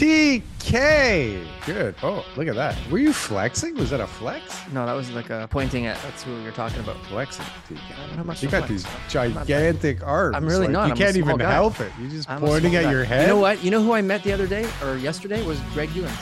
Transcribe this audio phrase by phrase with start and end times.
[0.00, 1.44] TK.
[1.66, 1.94] Good.
[2.02, 2.74] Oh, look at that.
[2.90, 3.74] Were you flexing?
[3.74, 4.58] Was that a flex?
[4.72, 6.00] No, that was like a pointing at.
[6.02, 6.96] That's who you're talking about.
[7.06, 7.44] Flexing.
[7.68, 8.42] TK.
[8.42, 10.36] You got these gigantic arms.
[10.36, 10.86] I'm really Like, not.
[10.86, 11.52] You I'm can't even guy.
[11.52, 11.92] help it.
[12.00, 12.90] You're just I'm pointing at guy.
[12.90, 13.22] your head.
[13.22, 13.62] You know what?
[13.62, 16.12] You know who I met the other day or yesterday was Greg Ewins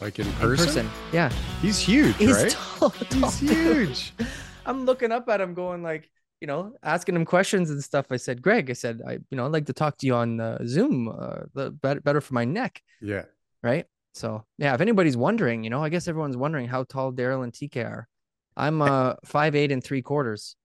[0.00, 0.42] Like in person?
[0.42, 0.66] in person?
[0.66, 0.90] person.
[1.12, 1.30] Yeah,
[1.62, 2.50] He's huge, he's right?
[2.50, 2.90] tall.
[2.90, 4.12] tall He's huge.
[4.66, 8.06] I'm looking up at him, going like, you know, asking him questions and stuff.
[8.10, 10.40] I said, Greg, I said, I, you know, I'd like to talk to you on
[10.40, 11.08] uh, Zoom.
[11.08, 13.24] Uh, the better, better for my neck, Yeah.
[13.62, 13.86] right?
[14.14, 17.52] So yeah, if anybody's wondering, you know, I guess everyone's wondering how tall Darryl and
[17.52, 18.08] TK are.
[18.56, 20.56] I'm uh five eight and three quarters,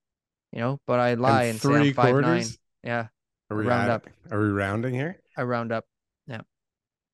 [0.53, 2.23] you know, but I lie and, say three I'm five nine.
[2.23, 2.57] quarters?
[2.83, 3.07] Yeah,
[3.49, 4.07] Are we Round add- up.
[4.31, 5.19] Are we rounding here?
[5.35, 5.83] I round up.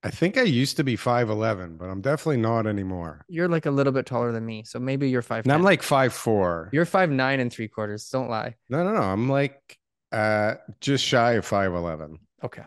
[0.03, 3.25] I think I used to be 5'11, but I'm definitely not anymore.
[3.27, 5.45] You're like a little bit taller than me, so maybe you're five.
[5.45, 6.69] Now I'm like 5'4.
[6.71, 8.07] you're five nine and three quarters.
[8.09, 8.55] Don't lie.
[8.69, 9.01] No, no, no.
[9.01, 9.77] I'm like
[10.11, 12.17] uh just shy of 5'11.
[12.43, 12.61] Okay,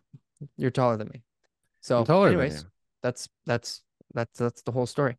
[0.56, 1.22] you're taller than me.
[1.80, 2.64] So, I'm taller anyways,
[3.02, 5.16] that's that's that's that's the whole story.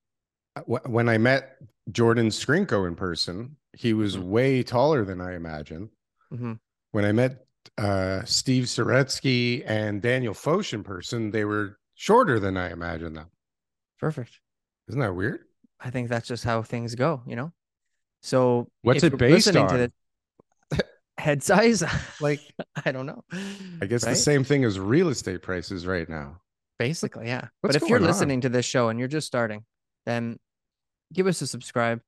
[0.55, 1.55] Uh, When I met
[1.91, 4.23] Jordan Scrinko in person, he was Mhm.
[4.25, 5.89] way taller than I imagined.
[6.29, 6.53] hmm
[6.91, 7.45] When I met
[7.77, 13.27] uh Steve Saretsky and Daniel Foch in person, they were shorter than I imagined them.
[13.99, 14.39] Perfect.
[14.87, 15.41] Isn't that weird?
[15.79, 17.51] I think that's just how things go, you know.
[18.23, 19.69] So, What's it based on?
[19.69, 19.91] To
[20.71, 20.83] the
[21.19, 21.83] head size,
[22.21, 22.41] Like
[22.83, 23.23] I don't know.
[23.81, 26.41] I guess the same thing as real estate prices right now.
[26.79, 27.47] Basically, yeah.
[27.61, 28.05] what's but if you're on?
[28.05, 29.63] listening to this show and you're just starting,
[30.07, 30.39] then
[31.13, 32.01] give us a subscribe,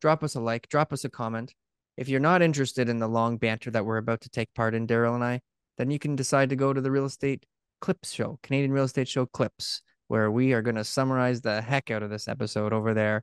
[0.00, 1.54] drop us a like, drop us a comment.
[1.96, 4.88] If you're not interested in the long banter that we're about to take part in,
[4.88, 5.42] Darryl and I,
[5.78, 7.46] then you can decide to go to the real estate
[7.80, 11.90] clips show, Canadian real estate show clips, where we are going to summarize the heck
[11.90, 13.22] out of this episode over there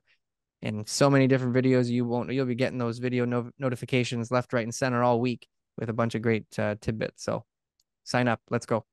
[0.62, 1.88] in so many different videos.
[1.88, 5.46] You won't, you'll be getting those video no- notifications left, right, and center all week
[5.78, 7.22] with a bunch of great uh, tidbits.
[7.24, 7.44] So
[8.04, 8.40] sign up.
[8.50, 8.84] Let's go.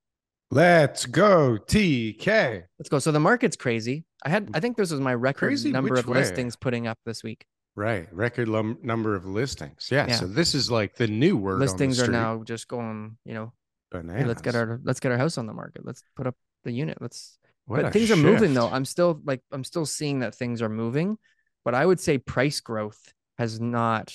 [0.52, 2.64] Let's go, TK.
[2.80, 3.00] Let's go.
[3.00, 4.06] So the market's crazy.
[4.24, 6.20] I had, I think this was my record Crazy number of way?
[6.20, 7.46] listings putting up this week.
[7.76, 8.08] Right.
[8.14, 9.90] Record lum- number of listings.
[9.92, 10.16] Yeah, Yeah.
[10.16, 11.60] So this is like the new word.
[11.60, 13.54] listings on are now just going, you know,
[13.92, 14.22] Bananas.
[14.22, 15.86] hey, let's get our, let's get our house on the market.
[15.86, 16.98] Let's put up the unit.
[17.02, 18.70] Let's, What but things are moving though.
[18.70, 21.18] I'm still like, I'm still seeing that things are moving,
[21.64, 24.14] but I would say price growth has not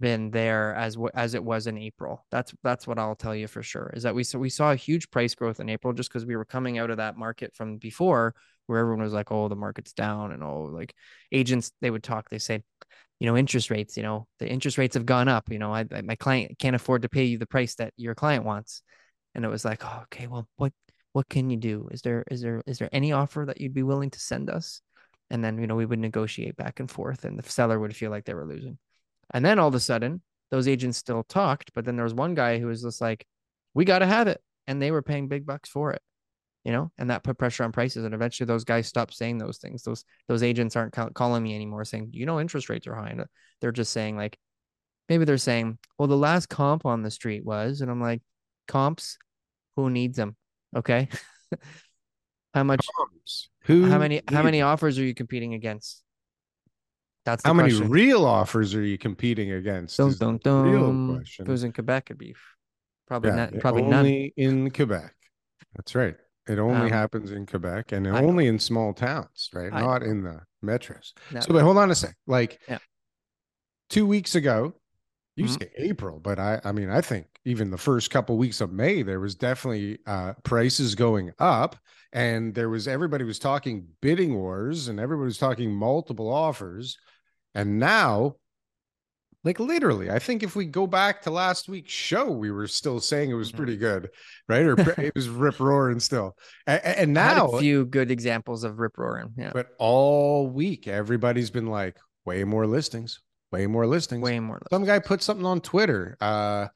[0.00, 2.26] been there as as it was in April.
[2.30, 3.90] That's that's what I'll tell you for sure.
[3.94, 6.36] Is that we saw we saw a huge price growth in April just because we
[6.36, 8.34] were coming out of that market from before
[8.66, 10.94] where everyone was like, oh, the market's down and oh, like
[11.32, 12.28] agents they would talk.
[12.28, 12.62] They say,
[13.20, 13.96] you know, interest rates.
[13.96, 15.50] You know, the interest rates have gone up.
[15.50, 18.14] You know, I, I my client can't afford to pay you the price that your
[18.14, 18.82] client wants,
[19.34, 20.72] and it was like, oh, okay, well, what
[21.12, 21.88] what can you do?
[21.90, 24.80] Is there is there is there any offer that you'd be willing to send us?
[25.30, 28.10] And then you know we would negotiate back and forth, and the seller would feel
[28.10, 28.78] like they were losing.
[29.32, 32.34] And then all of a sudden, those agents still talked, but then there was one
[32.34, 33.26] guy who was just like,
[33.74, 36.02] "We got to have it," and they were paying big bucks for it,
[36.64, 38.04] you know, and that put pressure on prices.
[38.04, 39.82] And eventually, those guys stopped saying those things.
[39.82, 43.10] Those those agents aren't call- calling me anymore, saying, "You know, interest rates are high."
[43.10, 43.24] And
[43.60, 44.38] they're just saying like,
[45.08, 48.22] maybe they're saying, "Well, the last comp on the street was," and I'm like,
[48.68, 49.18] "Comps,
[49.76, 50.36] who needs them?"
[50.76, 51.08] Okay,
[52.54, 52.86] how much?
[52.96, 53.50] Comps.
[53.64, 53.86] Who?
[53.88, 54.22] How many?
[54.28, 56.02] How many offers are you competing against?
[57.24, 59.96] That's the How many real offers are you competing against?
[59.96, 61.16] Dun, the dun, real dun.
[61.16, 61.44] question.
[61.44, 62.34] If it was in Quebec, it'd be
[63.06, 63.58] probably Yeah, not.
[63.60, 64.06] Probably none.
[64.06, 65.14] in Quebec.
[65.74, 66.16] That's right.
[66.46, 69.72] It only Um, happens in Quebec and only in small towns, right?
[69.72, 70.08] I Not know.
[70.08, 71.12] in the metros.
[71.32, 71.40] No.
[71.40, 72.14] So, but hold on a sec.
[72.26, 72.78] Like Yeah.
[73.88, 74.74] two weeks ago,
[75.36, 75.58] you Mhm.
[75.60, 79.02] say April, but I, I mean, I think even the first couple weeks of May,
[79.02, 81.76] there was definitely uh, prices going up,
[82.12, 86.98] and there was everybody was talking bidding wars, and everybody was talking multiple offers,
[87.54, 88.36] and now.
[89.44, 92.98] Like literally, I think if we go back to last week's show, we were still
[92.98, 93.56] saying it was Mhm.
[93.56, 94.08] pretty good,
[94.48, 94.64] right?
[94.64, 98.96] Or it was rip roaring still, and, and now a few good examples of rip
[98.96, 99.32] roaring.
[99.36, 103.20] Yeah, but all week, everybody's been like, way more listings,
[103.52, 104.22] way more listings.
[104.22, 104.60] way more.
[104.70, 106.16] Some guy put something on Twitter.
[106.20, 106.68] Uh,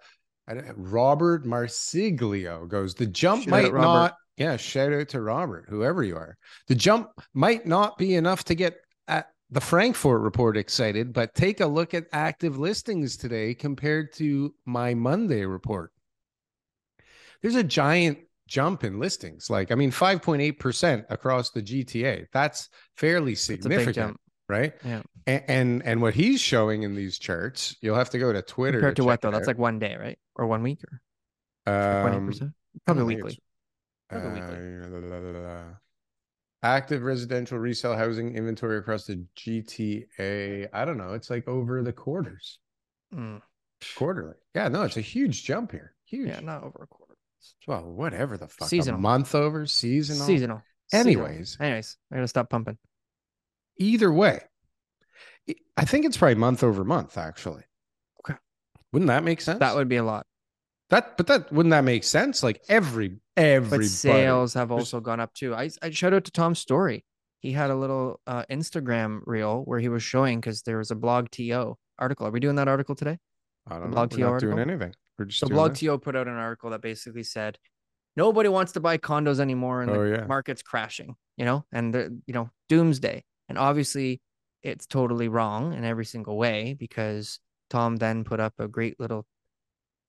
[0.47, 4.15] I don't- Robert Marsiglio goes, the jump Shout might not.
[4.37, 6.37] Yeah, shout out to Robert, whoever you are.
[6.69, 8.77] The jump might not be enough to get
[9.09, 14.55] at the Frankfort report excited, but take a look at active listings today compared to
[14.67, 15.93] my Monday report.
[17.41, 19.49] There's a giant jump in listings.
[19.49, 22.27] Like, I mean, 5.8% across the GTA.
[22.33, 24.19] That's fairly It's a big significant
[24.49, 24.75] right?
[24.85, 25.03] Yeah.
[25.27, 28.79] And, and and what he's showing in these charts, you'll have to go to Twitter
[28.79, 29.31] compared to what check though?
[29.31, 30.19] That's like one day, right?
[30.35, 31.01] Or one week, or
[31.73, 32.53] Um, percent?
[32.75, 33.39] I Probably weekly.
[34.09, 34.57] Probably weekly.
[34.57, 35.65] uh, la, la, la, la.
[36.63, 40.69] Active residential resale housing inventory across the GTA.
[40.73, 41.13] I don't know.
[41.15, 42.59] It's like over the quarters,
[43.15, 43.41] Mm,
[43.97, 44.35] quarterly.
[44.55, 45.95] Yeah, no, it's a huge jump here.
[46.05, 46.29] Huge.
[46.29, 47.15] yeah, not over a quarter.
[47.67, 48.69] Well, whatever the fuck.
[48.69, 48.99] Seasonal.
[48.99, 50.27] A month over seasonal.
[50.27, 50.63] Seasonal.
[50.91, 51.07] Seasonal.
[51.25, 51.57] Anyways.
[51.61, 52.77] Anyways, I gotta stop pumping.
[53.79, 54.41] Either way,
[55.77, 57.17] I think it's probably month over month.
[57.17, 57.63] Actually.
[58.21, 58.37] Okay.
[58.93, 59.61] Wouldn't that make sense?
[59.61, 60.27] That would be a lot.
[60.91, 62.43] that, but that wouldn't that make sense?
[62.43, 65.55] Like every every But sales have also gone up too.
[65.55, 67.05] I I shout out to Tom's story.
[67.41, 70.97] He had a little uh, Instagram reel where he was showing because there was a
[70.97, 72.27] blogTO article.
[72.27, 73.19] Are we doing that article today?
[73.67, 73.91] I don't know.
[73.91, 74.95] Blog We're TO not doing anything.
[75.19, 75.81] We're just So blog this.
[75.81, 77.59] to put out an article that basically said
[78.17, 80.27] nobody wants to buy condos anymore and the Oh yeah.
[80.27, 83.25] market's crashing, you know, and the you know doomsday.
[83.49, 84.21] And obviously,
[84.63, 87.41] it's totally wrong in every single way because
[87.71, 89.27] Tom then put up a great little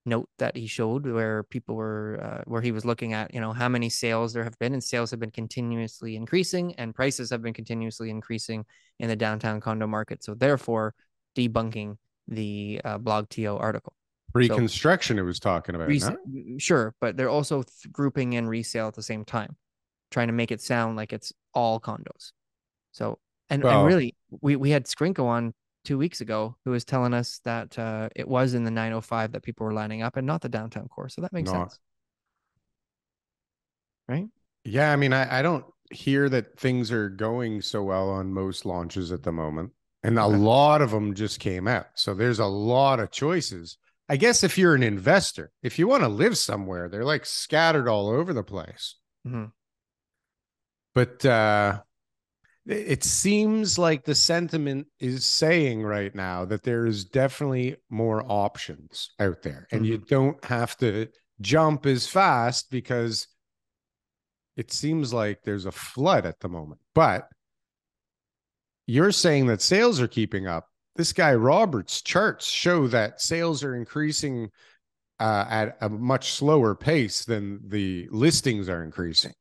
[0.10, 3.54] note that he showed where people were uh, where he was looking at you know
[3.54, 7.42] how many sales there have been and sales have been continuously increasing and prices have
[7.42, 8.66] been continuously increasing
[9.00, 10.94] in the downtown condo market so therefore
[11.38, 11.96] debunking
[12.28, 13.94] the uh, blogTO article
[14.34, 15.18] Pre-construction.
[15.18, 15.88] it was talking about.
[15.88, 16.58] Rese- no?
[16.60, 19.56] Sure, but they're also th- grouping in resale at the same time,
[20.12, 22.32] trying to make it sound like it's all condos.
[22.92, 23.18] So,
[23.50, 25.54] and, Well- and really, we, we had Scrinko on
[25.90, 29.42] two weeks ago who was telling us that uh, it was in the 905 that
[29.42, 31.10] people were lining up and not the downtown core.
[31.10, 31.80] So that makes Not- sense.
[34.08, 34.28] Right?
[34.64, 38.68] Yeah, I mean, I, I don't hear that things are going so well on most
[38.68, 39.72] launches at the moment.
[40.04, 41.88] And a lot of them just came out.
[41.96, 43.80] So there's a lot of choices.
[44.08, 47.88] I guess if you're an investor, if you want to live somewhere, they're like scattered
[47.88, 48.96] all over the place.
[49.28, 49.52] Mhm.
[50.94, 51.82] But uh
[52.70, 59.10] it seems like the sentiment is saying right now that there is definitely more options
[59.20, 61.08] out there and you don't have to
[61.42, 63.28] jump as fast because
[64.56, 66.80] it seems like there's a flood at the moment.
[66.94, 67.28] But
[68.86, 70.68] you're saying that sales are keeping up.
[70.96, 74.50] This guy Roberts charts show that sales are increasing
[75.20, 79.34] uh, at a much slower pace than the listings are increasing.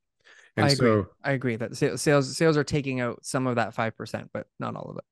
[0.59, 0.89] And I agree.
[0.89, 4.77] so, I agree that sales sales are taking out some of that 5%, but not
[4.77, 5.05] all of it.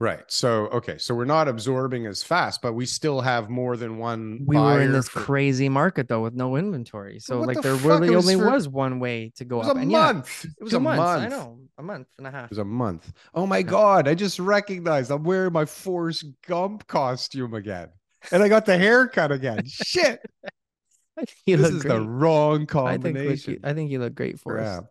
[0.00, 0.22] right.
[0.26, 0.98] So, okay.
[0.98, 4.40] So we're not absorbing as fast, but we still have more than one.
[4.44, 7.20] We were in this for- crazy market though with no inventory.
[7.20, 9.58] So what like the there really was only for- was one way to It go
[9.58, 9.76] was up.
[9.76, 10.44] a and yeah, month.
[10.44, 10.98] It was a months.
[10.98, 11.22] month.
[11.22, 11.58] I know.
[11.78, 12.44] A month and a half.
[12.44, 13.12] It was a month.
[13.34, 14.06] Oh my God.
[14.08, 17.88] I just recognized I'm wearing my Forrest Gump costume again.
[18.32, 19.62] And I got the haircut again.
[19.66, 20.20] Shit.
[21.46, 21.94] this is great.
[21.94, 22.68] the wrong I think
[23.16, 23.52] combination.
[23.54, 24.84] you, I think you look great for us.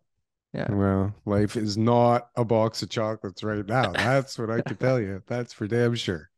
[0.53, 0.71] Yeah.
[0.71, 3.91] Well, life is not a box of chocolates right now.
[3.91, 5.23] That's what I can tell you.
[5.27, 6.29] That's for damn sure.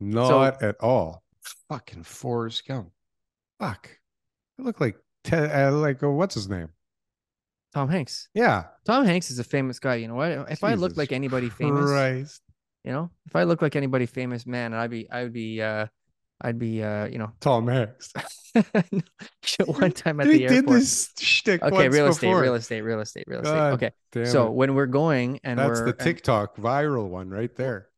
[0.00, 1.22] Not at all.
[1.68, 2.90] Fucking Forrest Gump.
[3.60, 3.90] Fuck.
[4.58, 6.68] I look like te- uh, like uh, what's his name?
[7.72, 8.28] Tom Hanks.
[8.34, 8.64] Yeah.
[8.84, 9.96] Tom Hanks is a famous guy.
[9.96, 10.50] You know what?
[10.50, 12.42] If I look like anybody famous, Christ.
[12.84, 15.86] you know, if I look like anybody famous, man, I'd be, I would be, uh,
[16.40, 18.12] I'd be, uh, you know, Tom Hanks.
[19.66, 22.40] one time at he the did this shtick Okay, real estate, before.
[22.42, 23.52] real estate, real estate, real estate.
[23.54, 23.90] God Okay,
[24.30, 24.52] so it.
[24.54, 27.88] when we're going and that's we're the and- TikTok viral one right there.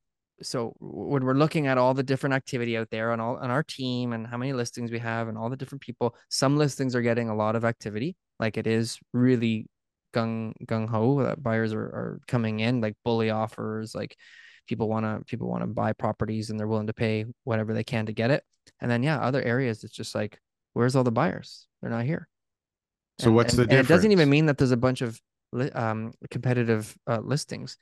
[0.42, 3.62] so when we're looking at all the different activity out there on all on our
[3.62, 7.02] team and how many listings we have and all the different people, some listings are
[7.02, 8.16] getting a lot of activity.
[8.38, 9.66] Like it is really
[10.14, 14.16] gung gung ho that buyers are, are coming in, like bully offers, like
[14.66, 17.84] people want to people want to buy properties and they're willing to pay whatever they
[17.84, 18.42] can to get it.
[18.80, 20.38] And then yeah, other areas it's just like,
[20.72, 21.66] where's all the buyers?
[21.80, 22.28] They're not here.
[23.18, 25.20] So And- what's and- the and it doesn't even mean that there's a bunch of
[25.74, 27.76] um competitive uh, listings.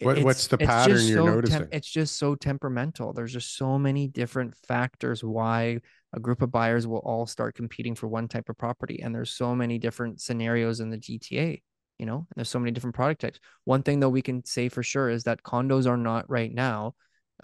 [0.00, 1.68] What- what's the pattern you're so noticing?
[1.70, 3.12] it's just so temperamental.
[3.12, 5.78] There's just so many different factors why
[6.12, 9.30] a group of buyers will all start competing for one type of property, and there's
[9.30, 11.62] so many different scenarios in the GTA.
[11.98, 13.38] You know, there's so many different product types.
[13.64, 16.94] One thing though we can say for sure is that condos are not right now,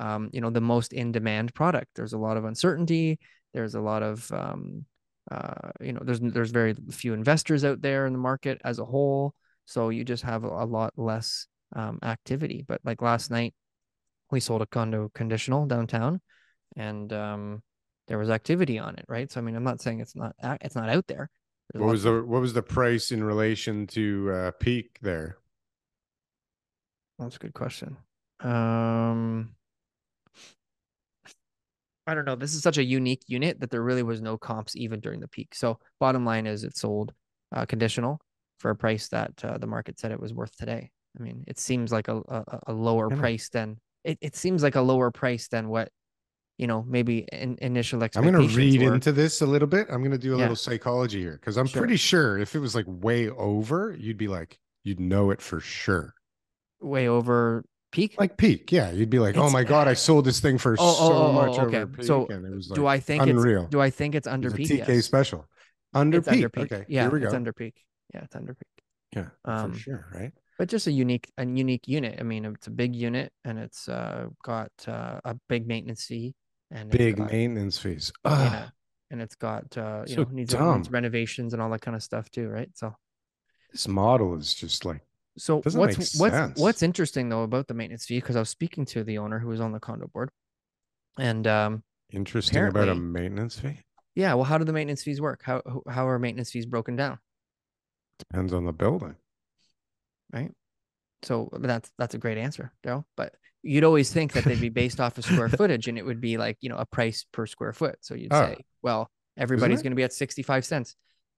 [0.01, 1.89] um, you know, the most in demand product.
[1.95, 3.19] There's a lot of uncertainty.
[3.55, 4.85] There's a lot of um,
[5.31, 8.85] uh, you know, there's there's very few investors out there in the market as a
[8.85, 9.35] whole.
[9.67, 12.65] So you just have a, a lot less um, activity.
[12.67, 13.55] But like last night,
[14.31, 16.21] we sold a condo conditional downtown,
[16.77, 17.63] and um,
[18.09, 19.31] there was activity on it, right?
[19.31, 21.31] So I mean, I'm not saying it's not it's not out there.
[21.75, 25.39] What was the what was the price in relation to uh peak there?
[27.19, 27.97] That's a good question.
[28.41, 29.55] Um,
[32.07, 32.37] I don't know.
[32.37, 35.29] This is such a unique unit that there really was no comps even during the
[35.29, 35.55] peak.
[35.55, 37.13] So bottom line is it sold
[37.53, 38.21] uh, conditional
[38.61, 40.91] for a price that uh, the market said it was worth today.
[41.19, 44.77] I mean, it seems like a a, a lower price than it, it seems like
[44.77, 45.91] a lower price than what
[46.59, 48.35] you know maybe in, initial expectation.
[48.35, 48.95] I'm going to read were.
[48.95, 49.87] into this a little bit.
[49.91, 50.43] I'm going to do a Yeah.
[50.43, 51.81] little psychology here because I'm Sure.
[51.83, 55.61] pretty sure if it was like way over, you'd be like, you'd know it for
[55.61, 56.15] sure.
[56.81, 58.17] way over peak.
[58.19, 60.97] Like peak, yeah, you'd be like, oh my god, I sold this thing for Oh,
[61.01, 61.79] oh, so oh, oh, much okay.
[61.83, 63.63] over peak, So, and it was like do I think unreal.
[63.63, 64.69] it's do I think it's It under a peak?
[64.69, 65.05] TK Yes.
[65.05, 65.49] special.
[65.95, 66.35] Under it's peak.
[66.37, 66.73] under peak.
[66.73, 66.85] Okay.
[66.89, 67.37] Yeah, Here we it's go.
[67.37, 67.85] under peak.
[68.15, 68.85] Yeah, it's under peak.
[69.17, 69.29] yeah.
[69.45, 70.07] um, for sure.
[70.15, 70.33] Right.
[70.59, 72.19] But just a unique, a unique unit.
[72.21, 76.35] I mean, it's a big unit, and it's uh, got uh, a big maintenance fee,
[76.71, 78.13] and Big got- maintenance fees.
[78.25, 82.31] and it's got uh, you So know needs, renovations and all that kind of stuff
[82.31, 82.71] too, right?
[82.75, 82.95] So,
[83.73, 85.01] this model is just like
[85.39, 86.59] so what's what's sense.
[86.59, 89.49] what's interesting though about the maintenance fee because I was speaking to the owner who
[89.49, 90.31] was on the condo board,
[91.19, 93.79] and um, interesting about a maintenance fee.
[94.15, 95.43] yeah, well, how do the maintenance fees work?
[95.45, 97.19] How how are maintenance fees broken down?
[98.19, 99.15] Depends on the building.
[101.23, 103.05] So that's that's a great answer, Darryl.
[103.17, 106.21] But you'd always think that they'd be based off of square footage, and it would
[106.21, 107.97] be like you know a price per square foot.
[108.01, 108.41] So you'd Oh.
[108.41, 110.95] say, well, everybody's going to be at sixty five cents.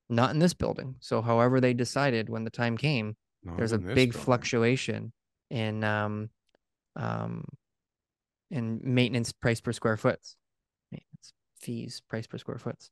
[0.08, 0.96] Not in this building.
[1.00, 4.12] So however they decided when the time came, Not there's a big building.
[4.24, 5.12] fluctuation
[5.50, 6.30] in um
[6.96, 7.44] um
[8.50, 10.18] in maintenance price per square foot.
[10.90, 12.90] Maintenance fees price per square foot.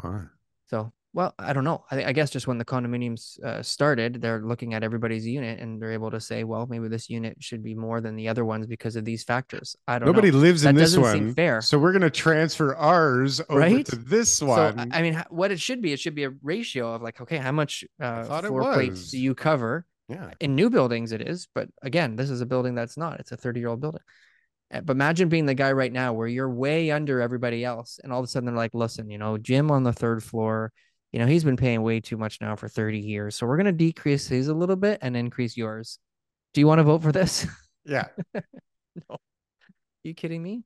[0.00, 0.30] Fine.
[0.68, 1.84] So, well, I don't know.
[1.90, 5.80] I, I guess just when the condominiums uh, started, they're looking at everybody's unit and
[5.82, 8.66] they're able to say, well, maybe this unit should be more than the other ones
[8.66, 9.74] because of these factors.
[9.88, 10.12] I don't know.
[10.12, 10.38] Nobody know.
[10.38, 11.34] lives in That this doesn't seem one.
[11.34, 11.60] fair.
[11.62, 13.84] So we're gonna transfer ours over Right?
[13.86, 14.78] to this one.
[14.92, 17.38] I- I mean, what it should be, it should be a ratio of like, okay,
[17.38, 19.86] how much uh, floor plates do you cover?
[20.08, 20.30] yeah.
[20.40, 21.46] In new buildings, it is.
[21.54, 23.20] But again, this is a building that's not.
[23.20, 24.00] It's a 30 year old building.
[24.72, 27.98] Uh, But imagine being the guy right now where you're way under everybody else.
[28.02, 30.72] And all of a sudden they're like, listen, you know, Jim on the third floor,
[31.12, 33.36] you know, he's been paying way too much now for 30 years.
[33.36, 35.98] So we're going to decrease his a little bit and increase yours.
[36.54, 37.46] Do you want to vote for this?
[37.86, 38.08] Yeah.
[40.04, 40.64] you kidding me?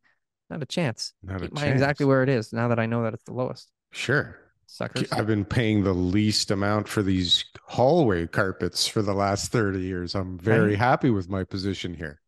[0.51, 1.13] Not a chance.
[1.23, 3.33] Not a Keep mine exactly where it is now that I know that it's the
[3.33, 3.71] lowest.
[3.93, 4.39] Sure.
[4.67, 5.11] Suckers.
[5.13, 10.15] I've been paying the least amount for these hallway carpets for the last 30 years.
[10.17, 10.79] I'm very Right.
[10.79, 12.21] happy with my position here.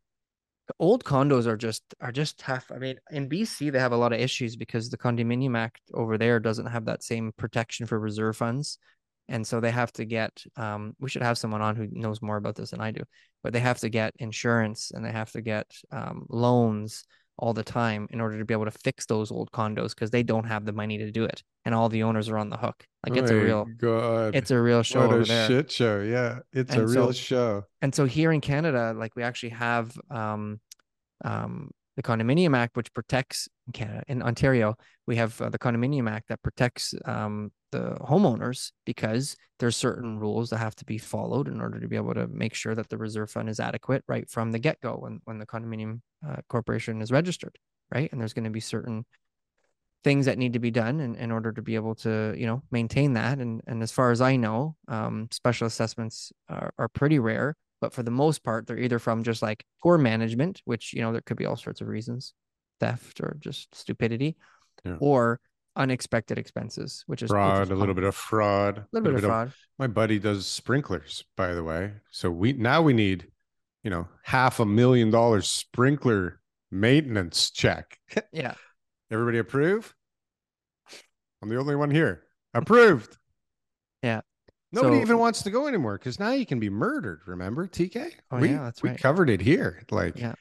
[0.79, 2.71] Old condos are just are just tough.
[2.73, 6.17] I mean, in BC they have a lot of issues because the condominium act over
[6.17, 8.77] there doesn't have that same protection for reserve funds.
[9.29, 12.37] And so they have to get um we should have someone on who knows more
[12.37, 13.01] about this than I do,
[13.43, 17.03] but they have to get insurance and they have to get um loans
[17.39, 20.23] all the time in order to be able to fix those old condos because they
[20.23, 21.43] don't have the money to do it.
[21.65, 22.85] And all the owners are on the hook.
[23.07, 24.35] Like it's a real God.
[24.35, 25.47] it's a real show what over a there.
[25.47, 26.01] shit show.
[26.01, 26.39] Yeah.
[26.53, 27.63] It's a real so- show.
[27.81, 30.59] and so here in Canada, like we actually have um,
[31.23, 34.03] um, the Condominium Act, which protects in Canada.
[34.07, 34.75] In Ontario,
[35.07, 40.49] we have uh, the Condominium Act that protects um, the homeowners because there's certain rules
[40.49, 42.97] that have to be followed in order to be able to make sure that the
[42.97, 47.01] reserve fund is adequate right from the get go when when the condominium uh, corporation
[47.01, 47.57] is registered,
[47.93, 48.11] right?
[48.11, 49.05] And there's going to be certain
[50.03, 52.61] things that need to be done in, in order to be able to you know
[52.71, 57.19] maintain that and and as far as i know um, special assessments are, are pretty
[57.19, 61.01] rare but for the most part they're either from just like poor management which you
[61.01, 62.33] know there could be all sorts of reasons
[62.79, 64.37] theft or just stupidity
[64.85, 64.97] Yeah.
[64.99, 65.39] or
[65.77, 68.79] unexpected expenses which is which Fraud, is a little bit of fraud.
[68.79, 71.93] a little bit of fraud My buddy does sprinklers, by the way.
[72.11, 73.27] So we now we need,
[73.83, 76.39] you know, half a million dollars sprinkler
[76.71, 77.97] maintenance check.
[78.33, 78.55] yeah
[79.11, 79.93] Everybody approve?
[81.41, 82.23] I'm the only one here.
[82.53, 83.15] Approved.
[84.03, 84.21] Yeah.
[84.71, 87.21] Nobody So- even wants to go anymore because now you can be murdered.
[87.25, 88.11] Remember, TK?
[88.31, 88.93] Oh, we, yeah, that's right.
[88.93, 89.83] we covered it here.
[89.91, 90.33] Like, Yeah.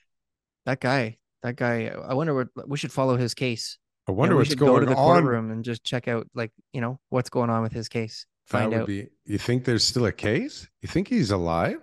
[0.64, 3.78] that guy that guy i wonder what we should follow his case
[4.08, 5.22] I You know, wonder what's going go to the on.
[5.22, 8.72] courtroom and just check out like you know what's going on with his case find
[8.75, 9.08] out be.
[9.25, 10.68] You think there's still a case?
[10.82, 11.78] You think he's alive?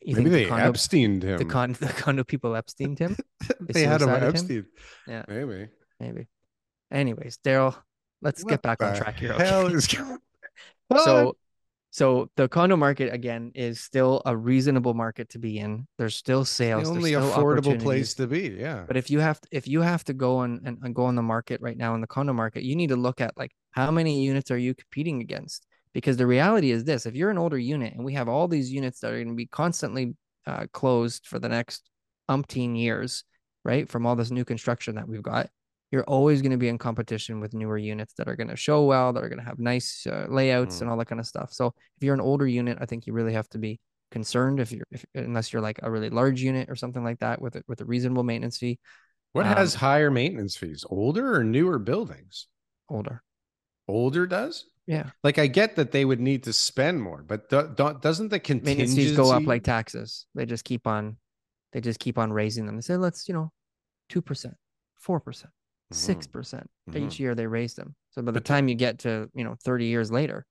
[0.00, 1.38] you Maybe they the condo, Epsteined him.
[1.38, 3.16] the, con- the condo people epsteined him
[3.60, 4.08] they had him?
[4.10, 4.66] Epstein.
[5.06, 5.24] Yeah.
[5.28, 5.68] Maybe.
[6.00, 6.28] maybe
[6.90, 7.74] anyways darryl
[8.22, 10.18] let's What get back on track here Hell is going
[10.96, 11.36] so
[11.90, 16.44] so the condo market again is still a reasonable market to be in there's still
[16.44, 18.56] sales there's only still affordable place to be.
[18.58, 18.84] Yeah.
[18.86, 21.14] But if you have to, if you have to go and, and, and go on
[21.14, 23.90] the market right now in the condo market, you need to look at like how
[23.90, 25.66] many units are you competing against?
[25.94, 28.70] Because the reality is this: if you're an older unit and we have all these
[28.70, 30.14] units that are going to be constantly
[30.46, 31.88] uh, closed for the next
[32.28, 33.24] umpteen years,
[33.64, 35.48] right, from all this new construction that we've got,
[35.90, 38.84] you're always going to be in competition with newer units that are going to show
[38.84, 40.80] well, that are going to have nice uh, layouts Mm.
[40.82, 41.52] and all that kind of stuff.
[41.52, 43.80] So if you're an older unit, I think you really have to be
[44.10, 47.40] concerned if you're if, unless you're like a really large unit or something like that
[47.42, 48.78] with a, with a reasonable maintenance fee
[49.32, 50.84] what um, has higher maintenance fees?
[50.88, 52.46] Older or newer buildings?
[52.88, 53.22] older.
[53.86, 54.64] Older does.
[54.86, 55.10] Yeah.
[55.22, 58.40] Like I get that they would need to spend more, but do, don't, doesn't the
[58.62, 60.26] Maintenance fees go up like taxes.
[60.34, 61.18] They just keep on,
[61.72, 62.76] they just keep on raising them.
[62.76, 63.52] They say, let's, you know,
[64.10, 64.52] 2%, 4%,
[65.06, 65.46] Mhm,
[65.92, 66.30] 6%.
[66.32, 66.96] percent mhm.
[67.06, 67.94] Each year they raise them.
[68.10, 70.46] So by the But time you get to, you know, 30 years later,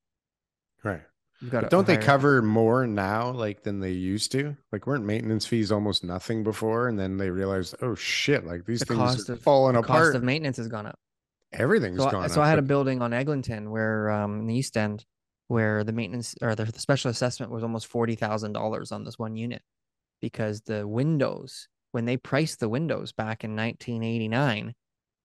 [0.83, 1.01] right?
[1.41, 4.55] you've got But don't they cover more now, like than they used to?
[4.71, 8.79] Like, weren't maintenance fees almost nothing before, and then they realized, oh shit, like these
[8.79, 10.03] the things cost are of falling the apart.
[10.05, 10.99] cost of maintenance has gone up.
[11.53, 14.47] Everything's So, I, gone so up, I had a building on Eglinton where um in
[14.47, 15.05] the East End
[15.47, 19.17] where the maintenance or the, the special assessment was almost forty thousand dollars on this
[19.17, 19.61] one unit
[20.21, 24.73] because the windows when they priced the windows back in 1989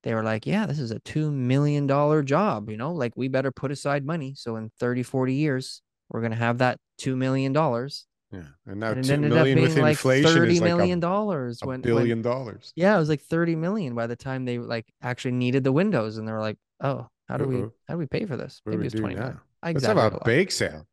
[0.02, 3.28] they were like yeah this is a two million dollar job you know like we
[3.28, 7.16] better put aside money so in 30 40 years we're going to have that two
[7.16, 10.54] million dollars yeah, and now and it two ended up being with like inflation thirty
[10.54, 12.72] is like million a, dollars a when, when billion dollars.
[12.76, 16.16] yeah, it was like 30 million by the time they like actually needed the windows
[16.16, 17.72] and they were like, "Oh, how do we Uh-oh.
[17.86, 19.18] how do we pay for this?" What Maybe it's do 20.
[19.18, 20.86] I Let's have a a bake sale.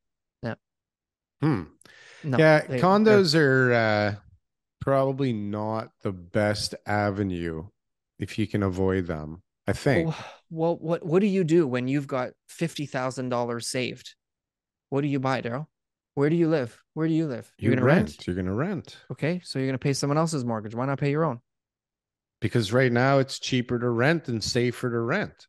[0.44, 0.56] Yeah.
[1.42, 1.64] Hmm.
[2.26, 4.16] No, yeah, they- condos are uh,
[4.82, 7.68] probably not the best avenue
[8.20, 9.42] if you can avoid them.
[9.68, 10.14] I think.
[10.50, 14.16] Well, what what do you do when you've got $50,000 saved?
[14.90, 15.68] What do you buy, Darryl?
[16.16, 16.82] Where do you live?
[16.96, 17.52] Where do you live?
[17.58, 18.28] you You're going to rent?
[18.28, 20.74] You're gonna rent Okay, so you're going to pay someone else's mortgage.
[20.76, 21.40] Why not pay your own?
[22.42, 25.48] because right now it's cheaper to rent and safer to rent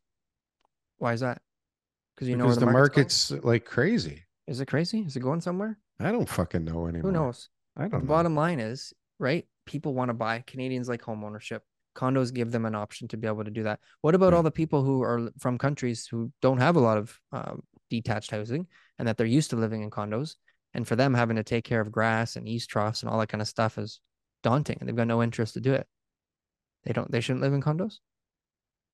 [0.97, 1.41] Why is that?
[2.15, 4.23] Because you know because the, the market's, market's like crazy.
[4.47, 4.99] Is it crazy?
[5.01, 5.79] Is it going somewhere?
[5.99, 7.11] I don't fucking know anymore.
[7.11, 7.49] Who knows?
[7.77, 8.05] I don't the know.
[8.05, 9.45] bottom line is, right?
[9.65, 10.43] People want to buy.
[10.45, 11.63] Canadians like home ownership.
[11.95, 13.79] Condos give them an option to be able to do that.
[14.01, 14.37] What about Yeah.
[14.37, 18.31] all the people who are from countries who don't have a lot of um, detached
[18.31, 18.67] housing
[18.97, 20.35] and that they're used to living in condos?
[20.73, 23.27] And for them, having to take care of grass and eaves troughs and all that
[23.27, 23.99] kind of stuff is
[24.41, 25.85] daunting, and they've got no interest to do it.
[26.83, 27.11] They don't.
[27.11, 27.99] They shouldn't live in condos,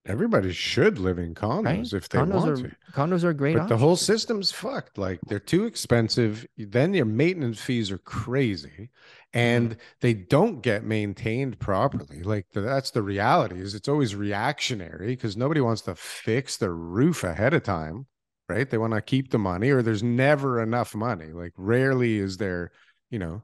[0.07, 1.93] Everybody should live in condos right?
[1.93, 2.75] if they condos want are to.
[2.93, 3.57] condos are great.
[3.57, 4.97] But the whole system's fucked.
[4.97, 6.45] Like they're too expensive.
[6.57, 8.89] Then your maintenance fees are crazy,
[9.33, 9.79] and Mm-hmm.
[10.01, 12.23] they don't get maintained properly.
[12.23, 13.59] Like the, that's the reality.
[13.59, 18.07] Is it's always reactionary because nobody wants to fix their roof ahead of time,
[18.49, 18.69] right?
[18.69, 21.27] They want to keep the money, or there's never enough money.
[21.33, 22.71] Like rarely is there,
[23.11, 23.43] you know,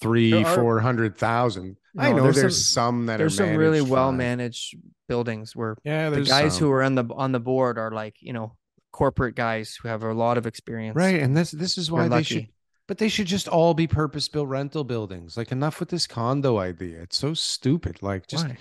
[0.00, 1.76] three, four hundred thousand.
[1.98, 4.76] I know there's there's, some- some, that There's are some really well managed
[5.08, 6.66] buildings where Yeah, the guys some.
[6.66, 8.56] who are on the on the board are like you know
[8.92, 10.96] corporate guys who have a lot of experience.
[10.96, 12.48] Right, and this this is You're why they should.
[12.86, 15.36] But they should just all be purpose built rental buildings.
[15.36, 17.02] Like enough with this condo idea.
[17.02, 18.02] It's so stupid.
[18.02, 18.56] Like just Why?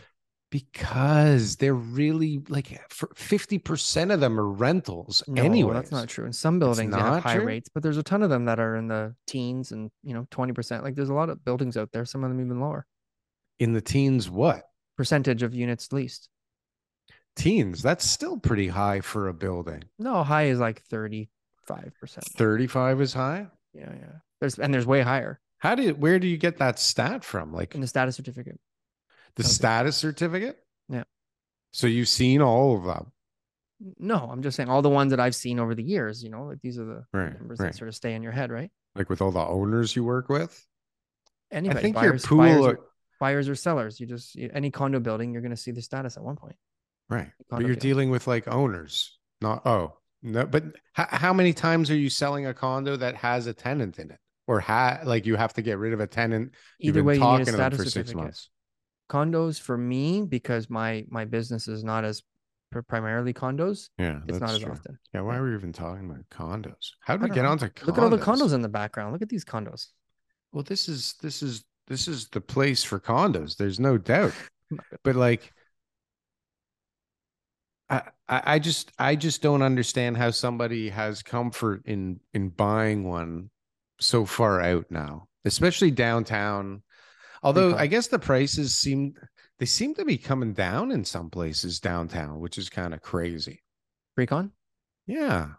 [0.49, 2.79] because they're really like
[3.15, 5.23] fifty percent of them are rentals.
[5.27, 6.25] No, anyway, that's not true.
[6.25, 7.45] In some buildings, they have not high true?
[7.45, 10.27] rates, but there's a ton of them that are in the teens and you know
[10.29, 10.83] twenty percent.
[10.83, 12.05] Like there's a lot of buildings out there.
[12.05, 12.85] Some of them even lower
[13.59, 14.63] In the teens, what
[14.97, 16.29] percentage of units leased.
[17.35, 17.81] teens?
[17.81, 19.83] That's still pretty high for a building.
[19.99, 21.29] No, high is like thirty
[21.65, 22.25] five percent.
[22.25, 23.47] Thirty-five is high.
[23.73, 24.13] Yeah, yeah.
[24.39, 27.51] There's and there's way higher How do you, where do you get that stat from?
[27.53, 28.59] Like in the status certificate.
[29.35, 29.49] the okay.
[29.49, 30.57] status certificate?
[30.89, 31.03] Yeah.
[31.71, 33.11] So you've seen all of them,
[33.99, 36.23] No, I'm just saying all the ones that I've seen over the years.
[36.23, 37.33] You know, like these are the right?
[37.37, 37.71] numbers Right.
[37.71, 38.71] that sort of stay in your head, right?
[38.95, 40.63] Like with all the owners you work with.
[41.51, 42.77] Anybody, I think your pool, buyers, of-
[43.19, 43.99] buyers or sellers.
[43.99, 46.55] You just any condo building, you're going to see the status at one point.
[47.09, 47.31] Right.
[47.49, 47.79] But you're deal.
[47.81, 50.45] dealing with like owners, not oh no.
[50.45, 50.63] But
[50.97, 54.19] h- how many times are you selling a condo that has a tenant in it,
[54.47, 56.53] or ha- like you have to get rid of a tenant?
[56.79, 58.15] Either way, you need talking a status for six certificate.
[58.23, 58.49] months.
[59.09, 62.21] condos for me because my my business is not as
[62.89, 64.71] primarily condos Yeah, it's not as true.
[64.73, 66.89] often Yeah, why are we even talking about condos?
[66.99, 67.51] How did we get know.
[67.51, 67.87] onto condos?
[67.87, 69.87] look at all the condos in the background look at these condos
[70.51, 73.57] Well, this is this is this is the place for condos.
[73.57, 74.33] There's no doubt.
[75.03, 75.53] but like
[77.89, 83.03] I, I I just I just don't understand how somebody has comfort in in buying
[83.07, 83.49] one
[83.99, 86.83] so far out now, especially downtown.
[87.43, 89.13] Although I guess the prices seem
[89.59, 93.61] they seem to be coming down in some places downtown, which is kind of crazy.
[94.15, 94.51] recon
[95.05, 95.49] Yeah.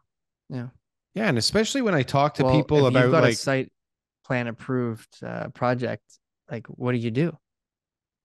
[0.48, 0.68] Yeah.
[1.14, 3.72] Yeah, and especially when I talk to Well, people about like a site
[4.24, 6.17] plan approved uh, project
[6.50, 7.36] like what do you do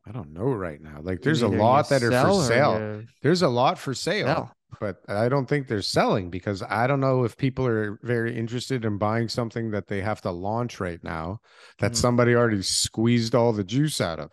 [0.05, 0.99] I don't know right now.
[1.01, 3.03] Like there's a either you lot that are for sale.
[3.21, 4.25] There's a lot for sale.
[4.25, 4.55] sell.
[4.81, 8.83] but I don't think they're selling because I don't know if people are very interested
[8.83, 11.39] in buying something that they have to launch right now
[11.79, 11.95] that Mhm.
[11.95, 14.31] somebody already squeezed all the juice out of.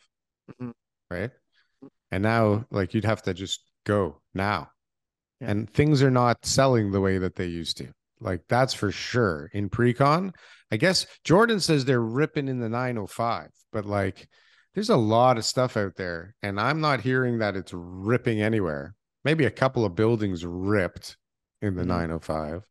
[0.61, 0.73] Mhm.
[1.09, 1.31] Right.
[2.11, 4.73] And now, like, you'd have to just go now.
[5.41, 5.51] Yeah.
[5.53, 7.93] And things are not selling the way that they used to.
[8.19, 9.49] Like, that's for sure.
[9.53, 10.33] In pre-con,
[10.71, 14.29] I guess Jordan says they're ripping in the 905, but like,
[14.75, 18.95] there's a lot of stuff out there, and I'm not hearing that it's ripping anywhere.
[19.25, 21.17] Maybe a couple of buildings ripped
[21.61, 21.89] in the Mhm.
[21.89, 22.63] 905.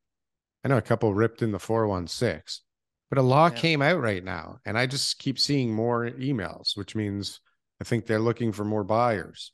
[0.64, 2.64] I know a couple ripped in the 416,
[3.10, 3.56] but a law Yeah.
[3.56, 7.42] came out right now, and I just keep seeing more emails, which means
[7.82, 9.52] I think they're looking for more buyers.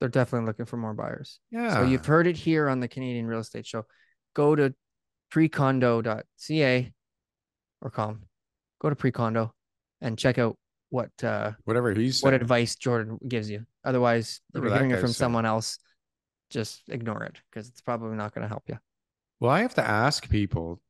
[0.00, 1.74] they're definitely looking for more buyers Yeah.
[1.74, 3.86] so you've heard it here on the canadian real estate show
[4.34, 4.74] go to
[5.30, 6.92] precondo.ca
[7.84, 8.22] or com
[8.80, 9.54] go to pre-condo
[10.00, 10.56] and check out
[10.90, 12.40] what uh whatever he's what saying.
[12.40, 13.64] advice Jordan gives you.
[13.84, 15.14] Otherwise, you're that hearing it guy's from saying.
[15.14, 15.78] someone else
[16.50, 18.78] just ignore it because it's probably not going to help you.
[19.40, 20.80] Well, I have to ask people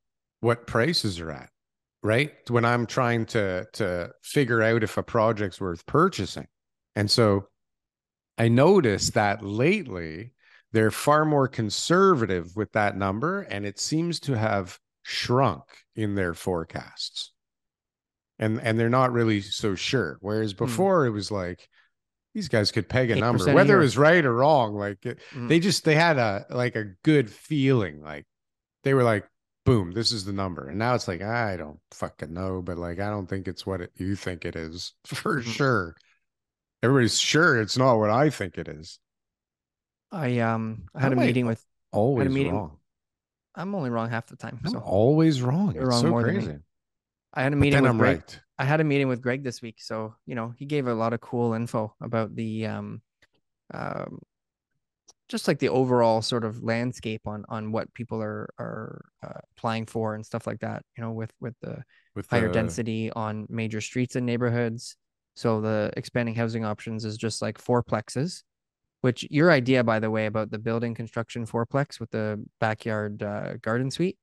[0.41, 1.51] what prices are at,
[2.03, 2.33] right?
[2.49, 6.47] When I'm trying to to figure out if a project's worth purchasing.
[6.97, 7.49] And so
[8.37, 10.33] I noticed that lately
[10.73, 15.63] they're far more conservative with that number and it seems to have shrunk
[15.95, 17.31] in their forecasts.
[18.39, 20.19] And and they're not really so sure.
[20.21, 20.65] Whereas Hmm.
[20.65, 21.69] before it was like
[22.35, 25.21] these guys could peg a 8% number whether it was right or wrong like it,
[25.33, 25.49] Mm.
[25.49, 28.27] they just they had a like a good feeling like
[28.83, 29.25] they were like
[29.65, 32.99] boom this is the number and now it's like i don't fucking know but like
[32.99, 35.45] i don't think it's what it, you think it is for Mhm.
[35.45, 35.95] sure
[36.83, 38.99] everybody's sure it's not what i think it is
[40.11, 41.65] I um I had I'm a meeting with.
[41.93, 42.79] always meeting- wrong
[43.55, 44.61] I'm only wrong half the time.
[44.65, 46.43] i'm So always wrong You're it's wrong so more than me.
[46.45, 46.59] crazy
[47.35, 48.17] I had a meeting with i'm Greg.
[48.19, 50.95] right I had a meeting with Greg this week, so you know he gave a
[50.95, 53.03] lot of cool info about the um,
[53.73, 54.21] um,
[55.29, 59.87] just like the overall sort of landscape on on what people are are uh, applying
[59.87, 60.85] for and stuff like that.
[60.97, 61.83] You know, with with the
[62.15, 64.97] with higher the- density on major streets and neighborhoods.
[65.35, 68.45] So the expanding housing options is just like fourplexes,
[69.05, 73.55] which your idea, by the way, about the building construction fourplex with the backyard uh,
[73.61, 74.17] garden suite.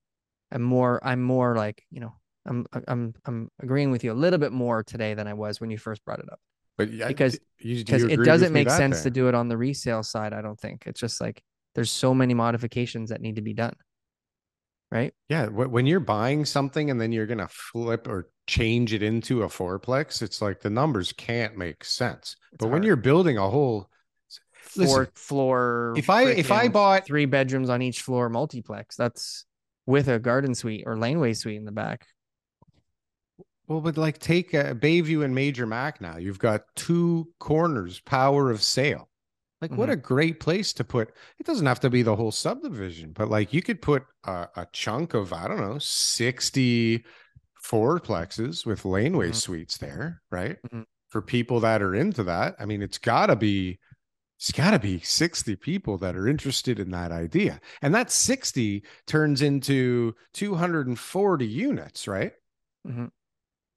[0.52, 2.14] I'm more, I'm more like, you know,
[2.48, 5.70] I'm, I'm, I'm agreeing with you a little bit more today than I was when
[5.70, 6.40] you first brought it up
[6.80, 9.04] but yeah, because- because it doesn't make sense day?
[9.04, 10.34] to do it on the resale side.
[10.34, 11.44] I don't think it's just like
[11.76, 13.76] there's so many modifications that need to be done.
[14.92, 15.14] Right.
[15.30, 19.48] Yeah, when you're buying something and then you're gonna flip or change it into a
[19.48, 22.36] fourplex, it's like the numbers can't make sense.
[22.52, 23.92] It's but when you're building a whole,
[24.74, 25.94] four floor.
[25.98, 29.46] if I- if I bought- three bedrooms on each floor multiplex, that's
[29.86, 32.08] with a garden suite or laneway suite in the back.
[33.68, 38.52] well, but like take uh, Bayview and Major Mac now, you've got two corners, power
[38.52, 39.08] of sale.
[39.62, 39.94] Like what Mhm.
[39.94, 41.14] a great place to put.
[41.40, 44.68] It doesn't have to be the whole subdivision, but like you could put a, a
[44.74, 47.06] chunk of I don't know sixty
[47.64, 49.36] fourplexes with laneway Mhm.
[49.36, 50.58] suites there, right?
[50.64, 50.86] Mhm.
[51.10, 53.80] For people that are into that, I mean, it's got to be
[54.42, 57.62] it's got to be 60 people that are interested in that idea.
[57.84, 62.34] And that 60 turns into 240 units, right?
[62.88, 63.12] Mhm.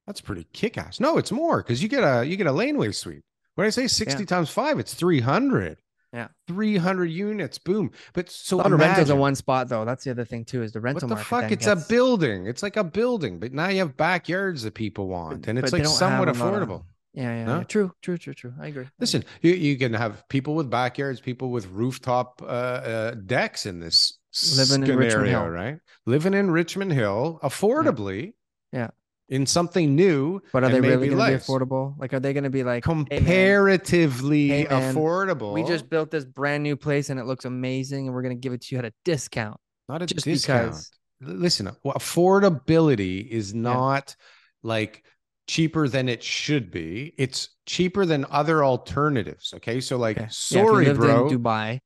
[0.06, 1.00] That's pretty kick-ass.
[1.00, 3.24] No, it's more because you get a you get a laneway suite.
[3.56, 5.76] When I say 60 times five, it's 300.
[6.14, 6.28] Yeah.
[6.48, 7.58] 300 units.
[7.58, 7.90] Boom.
[8.14, 9.84] But so a rentals in one spot though.
[9.84, 11.52] That's the other thing too is the rental what the fuck?
[11.52, 12.46] It's gets- a building.
[12.46, 15.80] It's like a building, but now you have backyards that people want, and it's but
[15.80, 16.84] like somewhat a lot of- affordable.
[17.14, 17.58] Yeah, yeah, No?
[17.58, 17.64] yeah.
[17.64, 18.52] True, true, true, true.
[18.60, 18.82] I agree.
[18.82, 18.90] I agree.
[18.98, 23.80] Listen, you, you can have people with backyards, people with rooftop uh, uh, decks in
[23.80, 24.18] this
[24.56, 25.46] Living in Richmond Hill.
[25.48, 25.78] right?
[26.06, 28.32] Living in Richmond Hill affordably,
[28.72, 28.90] Yeah.
[29.28, 31.96] in something new, But are and they really going to be affordable?
[31.98, 35.52] Like, are they going to be like, "Hey, man, comparatively Hey, man, affordable?
[35.52, 38.40] we just built this brand new place and it looks amazing, and we're going to
[38.40, 39.56] give it to you at a discount
[39.88, 40.70] not a just discount.
[40.72, 40.90] because.
[41.20, 44.16] Listen, well, affordability is not
[44.62, 45.04] like
[45.46, 47.14] cheaper than it should be.
[47.18, 49.52] It's cheaper than other alternatives.
[49.54, 50.28] Okay, so like, Okay.
[50.30, 51.80] sorry, yeah, if you lived bro, in Dubai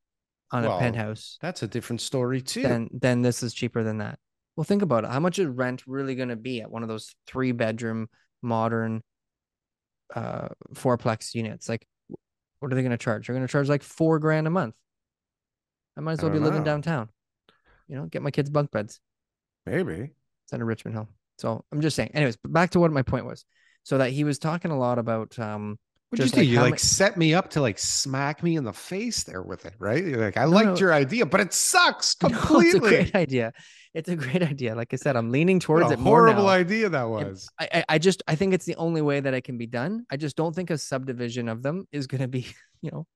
[0.50, 2.62] on Well, a penthouse, that's a different story too.
[2.62, 4.18] then then this is cheaper than that.
[4.56, 5.10] Well, think about it.
[5.10, 8.08] How much is rent really going to be at one of those three bedroom
[8.42, 9.02] modern
[10.14, 11.68] uh fourplex units?
[11.68, 11.86] Like,
[12.60, 13.26] what are they going to charge?
[13.26, 14.74] They're going to charge like four grand a month.
[15.96, 17.08] I might as well be don't living downtown.
[17.88, 19.00] You know, get my kids bunk beds.
[19.66, 20.10] Maybe.
[20.44, 21.08] Instead of Richmond Hill.
[21.38, 22.10] So I'm just saying.
[22.14, 23.44] Anyways, but back to what my point was.
[23.84, 25.78] So that he was talking a lot about um
[26.10, 26.48] What'd Just you do?
[26.48, 29.42] like you like ma- set me up to like smack me in the face there
[29.42, 30.02] with it, right?
[30.04, 30.76] You're like, I No, liked no.
[30.80, 32.66] your idea, but it sucks no, completely.
[32.66, 33.52] it's a great idea.
[33.94, 34.74] It's a great idea.
[34.74, 37.48] Like I said, I'm leaning what towards a it more horrible idea that was.
[37.58, 40.04] I, I I just I think it's the only way that it can be done.
[40.10, 42.46] I just don't think a subdivision of them is going to be,
[42.82, 43.06] you know,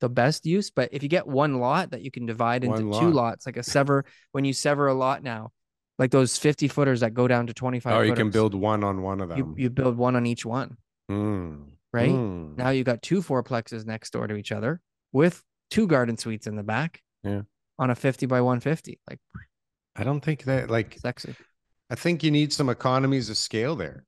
[0.00, 0.70] the best use.
[0.70, 3.56] But if you get one lot that you can divide into One two lots, like
[3.56, 5.50] a sever, when you sever a lot now,
[5.98, 9.02] like those 50 footers that go down to 25 Oh, you can build one on
[9.02, 9.54] one of them.
[9.56, 10.76] you build one on each one,
[11.10, 12.10] Mm, right?
[12.10, 12.56] mm.
[12.56, 14.80] Now you got two fourplexes next door to each other
[15.12, 17.00] with two garden suites in the back.
[17.22, 17.42] Yeah.
[17.78, 19.00] On a 50 by 150.
[19.08, 19.18] Like
[19.96, 21.34] I don't think that like sexy.
[21.90, 24.04] I think you need some economies of scale there,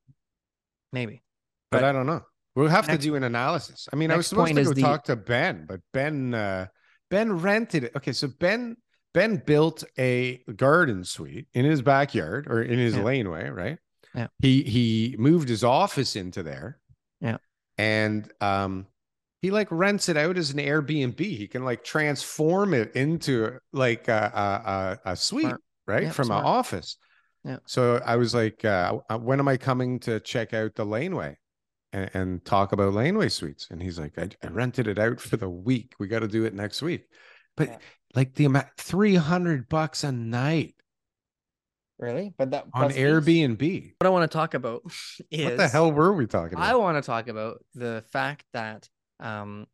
[0.92, 1.22] Maybe.
[1.70, 2.22] but, But I don't know.
[2.54, 3.86] We'll have next- to do an analysis.
[3.92, 6.66] I mean, I was supposed to go the- talk to Ben, but Ben uh
[7.10, 7.92] Ben rented it.
[7.96, 8.76] Okay, so Ben
[9.16, 13.02] Ben built a garden suite in his backyard or in his Yeah.
[13.02, 13.78] laneway, right?
[14.14, 14.26] Yeah.
[14.40, 16.78] He he moved his office into there.
[17.20, 17.38] Yeah.
[17.78, 18.86] And um
[19.40, 21.18] he like rents it out as an Airbnb.
[21.18, 24.70] He can like transform it into like a a,
[25.10, 25.60] a, a suite, Smart.
[25.86, 26.02] right?
[26.04, 26.98] Yeah, From an office.
[27.44, 27.58] Yeah.
[27.66, 31.36] So I was like, uh, uh, when am I coming to check out the laneway
[31.92, 33.68] and, and talk about laneway suites?
[33.70, 35.94] And he's like, I, I rented it out for the week.
[36.00, 37.04] We got to do it next week.
[37.56, 37.78] but Yeah.
[38.16, 40.76] Like the amount 300 bucks a night
[41.98, 42.34] Really?
[42.36, 43.02] But that on plus fees.
[43.02, 43.92] Airbnb.
[43.98, 44.82] What I want to talk about
[45.30, 48.44] is What the hell were we talking about I want to talk about the fact
[48.52, 49.66] that um,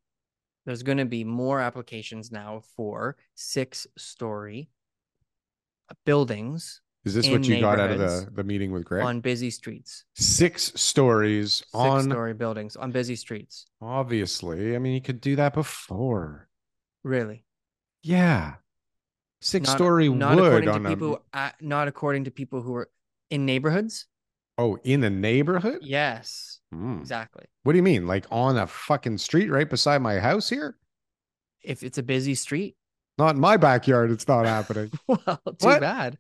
[0.65, 4.71] there's going to be more applications now for six story
[6.07, 9.05] buildings Is this what you got out of the, the meeting with Greg?
[9.05, 10.05] on busy streets.
[10.15, 13.67] Six stories Six on story buildings on busy streets.
[13.81, 14.77] obviously.
[14.77, 16.49] I mean, you could do that before.
[17.03, 17.45] Really?
[18.03, 18.55] Yeah.
[19.41, 22.63] Six Not- story not wood according on to a people uh, not according to people
[22.63, 22.89] who are
[23.31, 24.07] in neighborhoods.
[24.59, 25.79] oh in a neighborhood.
[25.83, 26.99] Yes, Hmm.
[27.01, 27.45] exactly.
[27.65, 28.07] What do you mean?
[28.07, 30.77] Like on a fucking street right beside my house here?
[31.63, 32.77] If it's a busy street,
[33.19, 34.11] Not in my backyard.
[34.11, 34.91] It's not happening.
[35.07, 35.81] well, too What?
[35.81, 36.19] bad.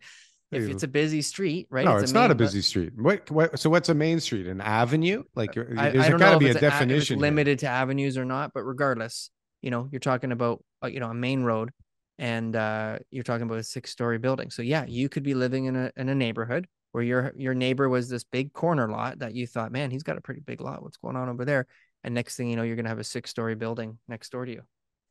[0.51, 1.85] If it's a busy street, right?
[1.87, 2.93] no, it's, not a busy street.
[2.95, 3.59] What, what?
[3.59, 4.47] So what's a main street?
[4.47, 5.23] An avenue?
[5.35, 7.19] Like I, there's I got to be a it's a- definition.
[7.21, 9.31] limited to avenues or not, but regardless,
[9.63, 11.71] you know, you're talking about you know a main road,
[12.19, 14.51] and uh, you're talking about a six story building.
[14.51, 17.89] So yeah, you could be living in a in a neighborhood where your your neighbor
[17.89, 20.83] was this big corner lot that you thought, man, he's got a pretty big lot.
[20.83, 21.67] What's going on over there?
[22.05, 24.53] And next thing you know, you're gonna have a six story building next door to
[24.53, 24.63] you.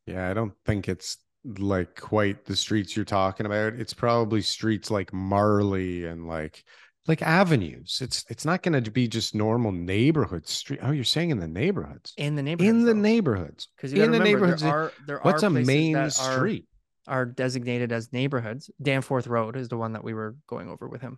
[0.06, 1.18] Yeah, I don't think it's
[1.58, 3.74] like quite the streets you're talking about.
[3.74, 6.64] It's probably streets like Marley and like
[7.08, 8.00] like avenues.
[8.02, 10.80] It's it's not going to be just normal neighborhood street.
[10.84, 12.14] Oh, you're saying in the neighborhoods.
[12.18, 12.70] In the neighborhood.
[12.76, 13.68] In the neighborhoods.
[13.76, 16.66] because in the neighborhoods, there are there What's are a main that are- street?
[17.08, 18.70] are designated as neighborhoods.
[18.82, 21.18] Danforth Road is the one that we were going over with him.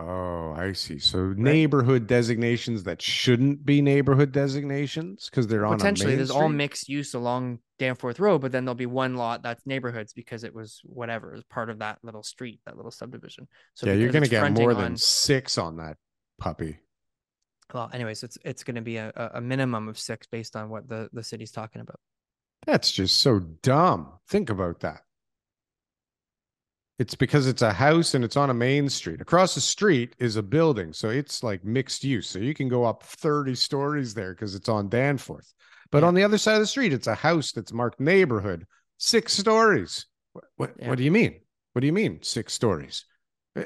[0.00, 1.00] Oh, I see.
[1.00, 6.88] So neighborhood designations that shouldn't be neighborhood designations because they're on Potentially, there's all mixed
[6.88, 10.80] use along Danforth Road, but then there'll be one lot that's neighborhoods because it was
[10.84, 13.48] whatever is part of that little street, that little subdivision.
[13.74, 15.96] So yeah, you're going to get more than on- six on that
[16.38, 16.78] puppy.
[17.74, 20.70] well, anyways, it's it's going to be a, a a minimum of six based on
[20.70, 21.98] what the the city's talking about.
[22.66, 24.12] That's just so dumb.
[24.28, 25.02] Think about that.
[26.98, 29.20] It's because it's a house and it's on a main street.
[29.20, 30.92] Across the street is a building.
[30.92, 32.28] So it's like mixed use.
[32.28, 35.52] So you can go up 30 stories there because it's on Danforth.
[35.92, 36.08] But Yeah.
[36.08, 40.06] on the other side of the street, it's a house that's marked neighborhood, six stories.
[40.32, 40.88] What, what, Yeah.
[40.88, 41.40] what do you mean?
[41.72, 43.04] What do you mean, six stories?
[43.54, 43.64] Eh,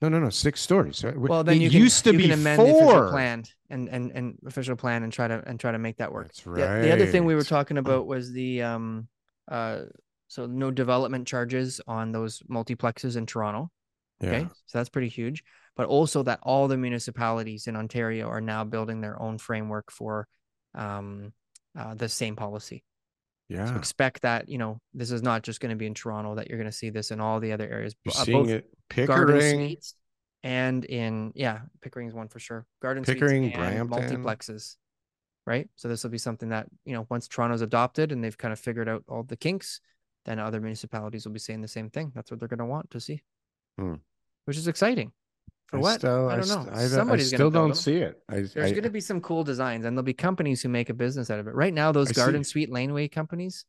[0.00, 1.04] No, no, no, six stories.
[1.04, 3.10] Well, then it you can, used to you be can amend the official four.
[3.10, 6.28] plan and and and official plan and try to and try to make that work.
[6.28, 6.52] That's The,
[6.86, 9.08] the other thing we were talking about was the um
[9.48, 9.82] uh
[10.30, 13.68] so no development charges on those multiplexes in Toronto.
[14.22, 14.46] Okay.
[14.66, 15.42] So that's pretty huge.
[15.74, 20.28] But also that all the municipalities in Ontario are now building their own framework for
[20.74, 21.32] um
[21.76, 22.84] uh, the same policy.
[23.48, 23.76] So Yeah.
[23.76, 26.58] expect that, you know, this is not just going to be in Toronto, that you're
[26.58, 27.96] going to see this in all the other areas.
[28.04, 28.70] You're uh, seeing it.
[28.88, 29.76] Pickering.
[30.44, 32.66] And in yeah, Pickering's one for sure.
[32.80, 34.22] Garden Pickering, and Brampton.
[34.22, 34.76] multiplexes.
[35.44, 35.68] Right.
[35.74, 38.60] So this will be something that, you know, once Toronto's adopted and they've kind of
[38.60, 39.80] figured out all the kinks,
[40.24, 42.12] then other municipalities will be saying the same thing.
[42.14, 43.22] That's what they're going to want to see.
[43.78, 43.94] Hmm.
[44.44, 45.12] Which is exciting.
[45.66, 45.98] For I what?
[46.00, 46.72] Still, I don't st- know.
[46.72, 47.74] I, don't- I still don't them.
[47.76, 48.20] see it.
[48.28, 50.94] I, There's going to be some cool designs and there'll be companies who make a
[50.94, 51.54] business out of it.
[51.54, 52.50] Right now, those I garden see.
[52.50, 53.64] suite laneway companies,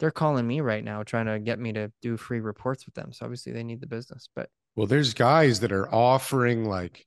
[0.00, 3.12] they're calling me right now trying to get me to do free reports with them.
[3.12, 7.06] So obviously they need the business, but Well, there's guys that are offering like,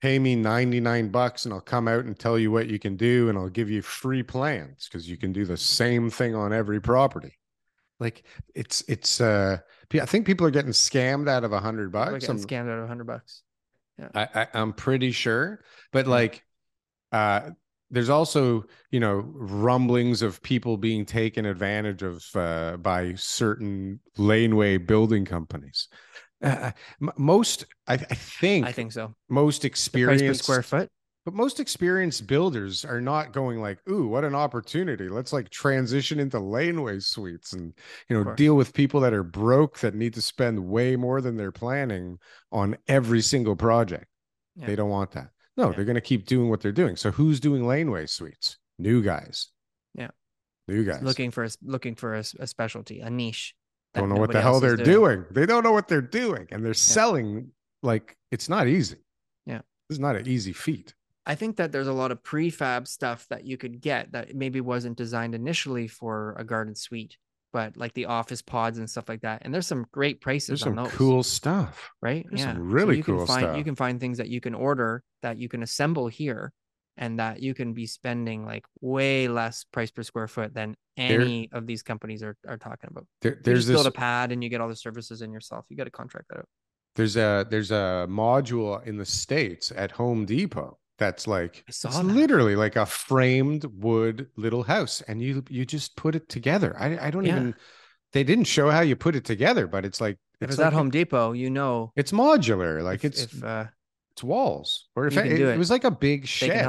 [0.00, 3.28] pay me 99 bucks and I'll come out and tell you what you can do
[3.28, 6.80] and I'll give you free plans because you can do the same thing on every
[6.80, 7.34] property.
[8.02, 9.58] Like it's it's uh
[9.94, 12.26] I think people are getting scammed out of a hundred bucks.
[12.26, 13.42] getting I'm, scammed out of a hundred bucks.
[14.14, 15.62] I, I I'm pretty sure.
[15.92, 16.44] But like
[17.12, 17.50] uh
[17.92, 24.78] there's also, you know, rumblings of people being taken advantage of uh, by certain laneway
[24.78, 25.88] building companies.
[26.42, 26.72] Uh,
[27.18, 29.14] most, I, I think, I think so.
[29.28, 30.88] most The price per experienced square foot.
[31.24, 35.08] But most experienced builders are not going like, "Ooh, what an opportunity!
[35.08, 37.72] Let's like transition into laneway suites and
[38.08, 41.36] you know deal with people that are broke that need to spend way more than
[41.36, 42.18] they're planning
[42.50, 44.06] on every single project."
[44.56, 44.66] Yeah.
[44.66, 45.30] They don't want that.
[45.56, 45.76] No, Yeah.
[45.76, 46.96] they're going to keep doing what they're doing.
[46.96, 48.58] So who's doing laneway suites?
[48.78, 49.48] New guys.
[49.94, 50.10] Yeah.
[50.68, 51.02] new guys.
[51.02, 53.54] Looking for a, looking for a, a specialty, a niche.
[53.94, 55.24] don't know what the hell they're doing.
[55.30, 58.96] They don't know what they're doing, and they're selling like it's not easy.
[59.46, 59.60] Yeah.
[59.90, 60.94] it's not an easy feat.
[61.24, 64.60] I think that there's a lot of prefab stuff that you could get that maybe
[64.60, 67.16] wasn't designed initially for a garden suite,
[67.52, 69.42] but like the office pods and stuff like that.
[69.44, 71.90] And there's some great prices There's on some those, cool stuff.
[72.00, 72.26] right?
[72.28, 74.54] there's some So really you can cool find, You can find things that you can
[74.54, 76.52] order that you can assemble here,
[76.96, 81.48] and that you can be spending like way less price per square foot than any
[81.52, 83.06] of these companies are, are talking about.
[83.22, 83.76] There, You there's just this.
[83.76, 85.66] build a pad and you get all the services in yourself.
[85.70, 86.48] You got to contract that out.
[86.96, 91.88] there's a there's a module in the states at Home Depot that's like I saw
[91.88, 92.04] it's that.
[92.04, 96.76] literally like a framed wood little house, and you you just put it together.
[96.78, 97.38] I I don't Yeah.
[97.38, 97.54] even
[98.12, 100.68] they didn't show how you put it together, but it's like If it's it's like
[100.68, 103.66] at Home Depot, you know, It's modular, like if, it's if uh,
[104.12, 106.66] it's walls, or if it, it it, was like a big shed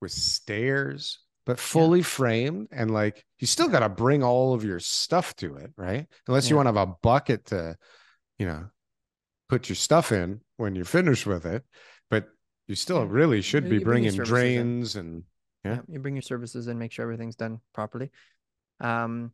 [0.00, 4.80] with stairs, but fully framed, and like you still got to bring all of your
[4.80, 6.06] stuff to it, right?
[6.28, 7.76] Unless you want to have a bucket to,
[8.38, 8.66] you know,
[9.48, 11.64] put your stuff in when you're finished with it,
[12.66, 13.08] you still Yeah.
[13.10, 14.24] really should You- be you bring bringing in.
[14.24, 15.24] drains and
[15.64, 15.80] Yeah.
[15.88, 18.10] you bring your services and make sure everything's done properly.
[18.80, 19.32] Um,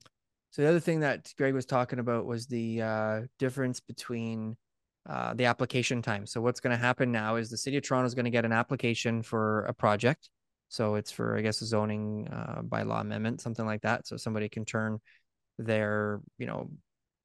[0.51, 4.57] so the other thing that Greg was talking about was the uh, difference between
[5.07, 6.27] uh, the application time.
[6.27, 8.45] So what's going to happen now is the city of Toronto is going to get
[8.45, 10.29] an application for a project.
[10.69, 14.07] So it's for, I guess, a zoning uh, bylaw amendment, something like that.
[14.07, 15.01] So somebody can turn
[15.59, 16.71] their, you know,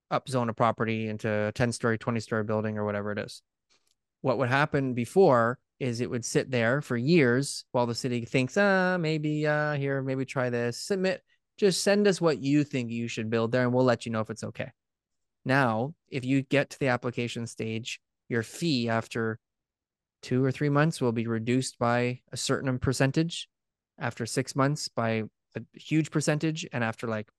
[0.09, 3.41] up zone a property into a 10 story, 20 story building or whatever it is.
[4.21, 8.57] What would happen before is it would sit there for years while the city thinks,
[8.57, 10.81] uh, maybe uh here, maybe try this.
[10.81, 11.21] Submit,
[11.57, 14.21] just send us what you think you should build there and we'll let you know
[14.21, 14.71] if it's okay.
[15.45, 19.39] Now, if you get to the application stage, your fee after
[20.21, 23.47] two or three months will be reduced by a certain percentage,
[23.99, 25.23] after six months by
[25.55, 27.29] a huge percentage, and after like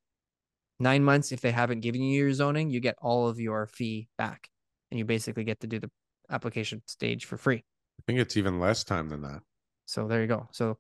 [0.79, 4.09] nine months, if they haven't given you your zoning, you get all of your fee
[4.17, 4.49] back.
[4.91, 5.91] And you basically get to do the
[6.31, 7.65] application stage for free.
[8.09, 9.43] I think it's even less time than that.
[9.87, 10.49] So there you go.
[10.53, 10.79] So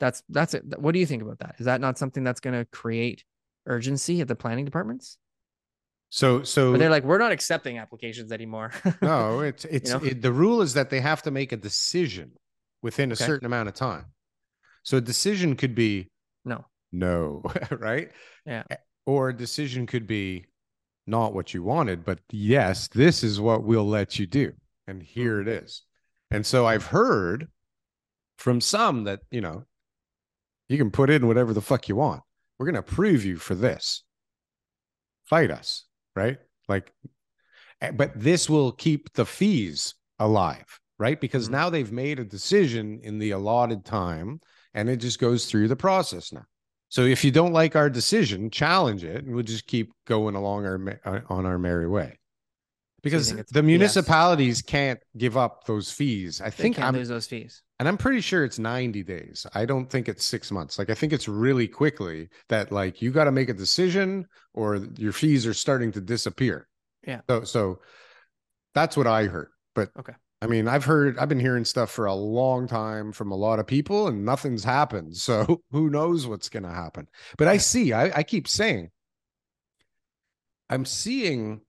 [0.00, 0.78] that's that's it.
[0.78, 1.56] What do you think about that?
[1.58, 3.24] Is that not something that's going to create
[3.66, 5.18] urgency at the planning departments?
[6.10, 8.72] So so Or they're like, we're not accepting applications anymore.
[9.00, 10.00] no, it's it's know?
[10.02, 12.32] it, the rule is that they have to make a decision
[12.82, 13.24] within a Okay.
[13.24, 14.06] certain amount of time.
[14.84, 16.10] So a decision could be
[16.44, 16.66] no.
[16.92, 18.10] no, right?
[18.46, 18.64] Yeah.
[19.06, 20.46] Or a decision could be
[21.06, 24.54] not what you wanted, but yes, this is what we'll let you do.
[24.86, 25.82] And here it is.
[26.32, 27.48] And so I've heard
[28.38, 29.64] from some that, you know,
[30.68, 32.22] you can put in whatever the fuck you want.
[32.58, 34.02] We're going to approve you for this.
[35.24, 35.84] Fight us,
[36.16, 36.38] right?
[36.68, 36.90] Like,
[37.82, 41.20] eh, but this will keep the fees alive, right?
[41.20, 41.52] Because Mhm.
[41.52, 44.40] now they've made a decision in the allotted time
[44.72, 46.46] and it just goes through the process now.
[46.88, 50.64] So if you don't like our decision, challenge it, and we'll just keep going along
[50.64, 52.18] our uh, on our merry way.
[53.02, 56.40] Because the municipalities can't give up those fees.
[56.40, 57.62] I They think can't I'm, lose those fees.
[57.78, 59.46] and I'm pretty sure it's 90 days.
[59.54, 60.78] I don't think it's six months.
[60.78, 64.76] Like I think it's really quickly that like you got to make a decision or
[64.96, 66.68] your fees are starting to disappear.
[67.06, 67.22] Yeah.
[67.28, 67.80] So so
[68.74, 69.48] that's what I heard.
[69.74, 70.14] But Okay.
[70.40, 73.58] I mean, I've heard I've been hearing stuff for a long time from a lot
[73.60, 75.16] of people and nothing's happened.
[75.16, 77.08] So who knows what's gonna happen?
[77.38, 78.90] But I see, I, I keep saying
[80.70, 81.60] I'm seeing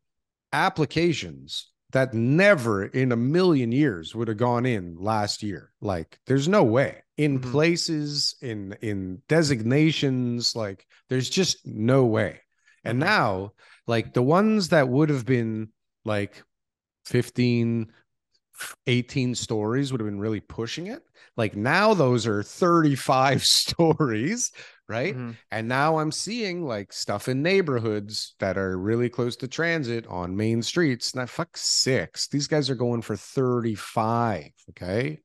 [0.54, 5.74] applications that never in a million years would have gone in last year.
[5.82, 7.52] Like there's no way in Mhm.
[7.52, 12.42] places in in designations like there's just no way.
[12.84, 13.02] And Mhm.
[13.02, 13.54] now
[13.88, 15.70] like the ones that would have been
[16.06, 16.44] like
[17.06, 17.92] 15
[18.88, 21.04] 18 stories would have been really pushing it.
[21.38, 24.52] Like now those are 35 stories,
[24.88, 25.16] right?
[25.16, 25.38] Mhm.
[25.52, 30.36] And now I'm seeing like stuff in neighborhoods that are really close to transit on
[30.36, 31.16] main streets.
[31.16, 32.28] Now, fuck six.
[32.28, 34.52] These guys are going for 35.
[34.72, 35.22] Okay.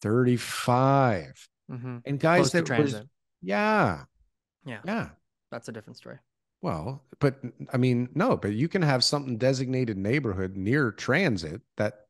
[0.00, 1.48] 35.
[1.70, 2.02] Mhm.
[2.04, 2.94] And guys Close that was,
[3.42, 4.04] yeah.
[4.64, 4.80] Yeah.
[4.84, 5.10] Yeah.
[5.50, 6.18] That's a different story.
[6.62, 12.06] Well, but I mean, no, but you can have something designated neighborhood near transit that,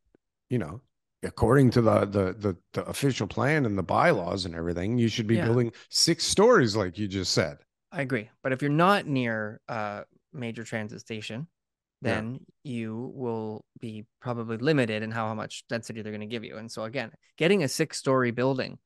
[0.48, 0.80] you know,
[1.24, 5.26] according to the the the, the official plan and the bylaws and everything, you should
[5.26, 5.44] be Yeah.
[5.46, 7.58] building six stories, like you just said.
[7.92, 8.30] I agree.
[8.42, 11.46] But if you're not near a major transit station,
[12.02, 12.14] Yeah.
[12.14, 16.44] then you will be probably limited in how, how much density they're going to give
[16.44, 16.56] you.
[16.56, 18.78] And so again, getting a six story building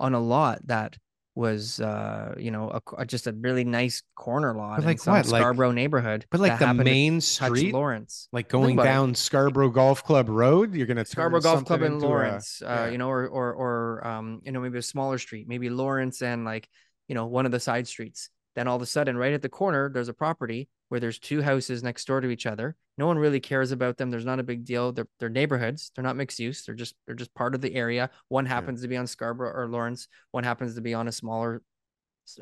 [0.00, 0.96] on a lot that
[1.38, 4.98] was uh you know a, a- just a really nice corner lot But in like
[4.98, 5.26] some what?
[5.28, 10.28] Like- Scarborough neighborhood But like the main street, Lawrence like going down Scarborough Golf Club
[10.28, 12.82] Road, you're gonna turn Scarborough Golf Club in into a- Lawrence, yeah.
[12.82, 16.22] uh, you know, or or or um, you know, maybe a smaller street, maybe Lawrence
[16.22, 16.68] and like,
[17.06, 18.30] you know, one of the side streets.
[18.56, 21.42] Then all of a sudden, right at the corner, there's a property where there's two
[21.42, 22.76] houses next door to each other.
[22.96, 24.10] No one really cares about them.
[24.10, 24.92] There's not a big deal.
[24.92, 25.92] They're they're neighborhoods.
[25.94, 26.64] They're not mixed use.
[26.64, 28.10] They're just they're just part of the area.
[28.28, 30.08] One happens to be on Scarborough or Lawrence.
[30.32, 31.62] One happens to be on a smaller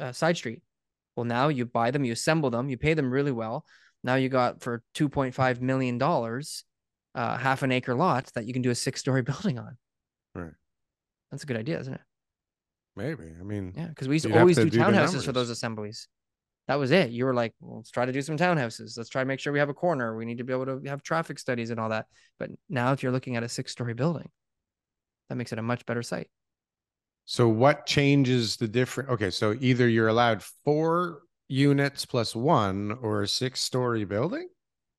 [0.00, 0.62] uh, side street.
[1.16, 3.64] Well, now you buy them, you assemble them, you pay them really well.
[4.04, 6.64] Now you got for two point five million dollars,
[7.14, 9.76] uh, half an acre lot that you can do a six story building on.
[10.34, 10.52] Right.
[11.30, 12.00] That's a good idea, isn't it?
[12.94, 13.24] Maybe.
[13.38, 16.08] I mean, Yeah, because we used to always to do do townhouses for those assemblies.
[16.68, 17.10] That was it.
[17.10, 18.96] You were like, well, let's try to do some townhouses.
[18.96, 20.16] Let's try to make sure we have a corner.
[20.16, 22.06] We need to be able to have traffic studies and all that.
[22.38, 24.28] But now, if you're looking at a six story building,
[25.28, 26.28] that makes it a much better site.
[27.24, 29.10] So what changes the different?
[29.10, 34.48] Okay, so either you're allowed four units plus one or a six story building?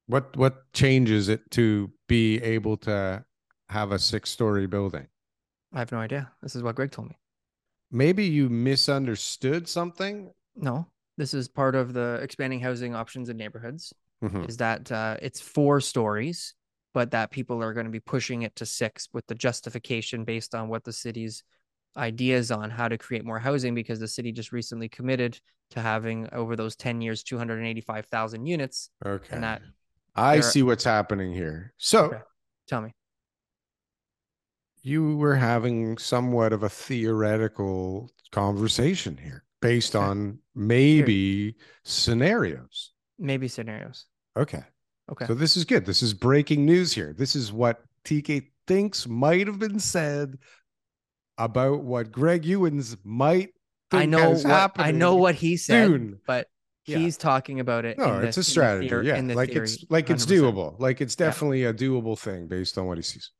[0.08, 3.26] What what changes it to be able to
[3.70, 5.08] have a six story building?
[5.74, 6.32] I have no idea.
[6.42, 7.18] This is what Greg told me.
[7.92, 10.32] Maybe you misunderstood something.
[10.56, 10.88] No,
[11.18, 13.94] this is part of the expanding housing options in neighborhoods.
[14.24, 14.48] Mhm.
[14.50, 16.54] Is that uh, it's four stories,
[16.94, 20.56] but that people are going to be pushing it to six with the justification based
[20.56, 21.44] on what the city's
[21.96, 25.40] ideas on how to create more housing because the city just recently committed
[25.72, 29.40] to having over those 10 years 285,000 units Okay.
[29.40, 29.62] that
[30.16, 31.74] I see what's happening here.
[31.78, 32.22] So Okay.
[32.68, 32.94] tell me
[34.82, 40.06] you were having somewhat of a theoretical conversation here based Okay.
[40.06, 42.94] on maybe scenarios.
[43.20, 44.06] maybe scenarios
[44.38, 44.64] Okay.
[45.12, 45.86] okay So this is good.
[45.86, 47.14] This is breaking news here.
[47.18, 50.38] This is what TK thinks might have been said
[51.38, 53.50] about what Greg Ewans might
[53.90, 56.20] think I know what I know what he said soon.
[56.28, 56.48] but
[56.86, 56.98] Yeah.
[57.00, 58.90] he's talking about it No, the- it's a strategy.
[58.90, 60.30] theor- yeah, like it's like it's 100%.
[60.54, 60.80] doable.
[60.80, 61.26] Like it's Yeah.
[61.28, 63.32] definitely a doable thing based on what he sees.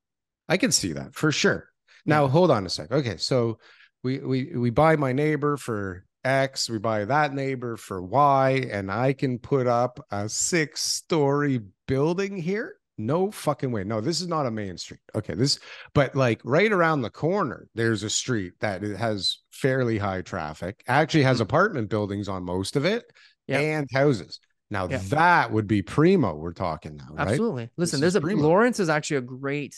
[0.50, 1.70] I can see that for sure.
[2.06, 2.32] Now Yeah.
[2.32, 2.92] hold on a sec.
[2.92, 3.60] Okay, so
[4.04, 8.92] we we we buy my neighbor for X, we buy that neighbor for Y, and
[8.92, 12.76] I can put up a six-story building here.
[12.98, 13.84] No fucking way.
[13.84, 15.00] No, this is not a main street.
[15.16, 15.60] Okay, this,
[15.94, 20.84] but like right around the corner, there's a street that has fairly high traffic.
[20.88, 21.42] Actually, has Mhm.
[21.42, 23.06] apartment buildings on most of it
[23.48, 23.60] Yeah.
[23.60, 24.40] and houses.
[24.70, 24.98] Now Yeah.
[25.10, 26.36] that would be primo.
[26.36, 27.28] We're talking now, right?
[27.30, 28.42] absolutely listen This there's a primo.
[28.42, 29.76] Lawrence is actually a great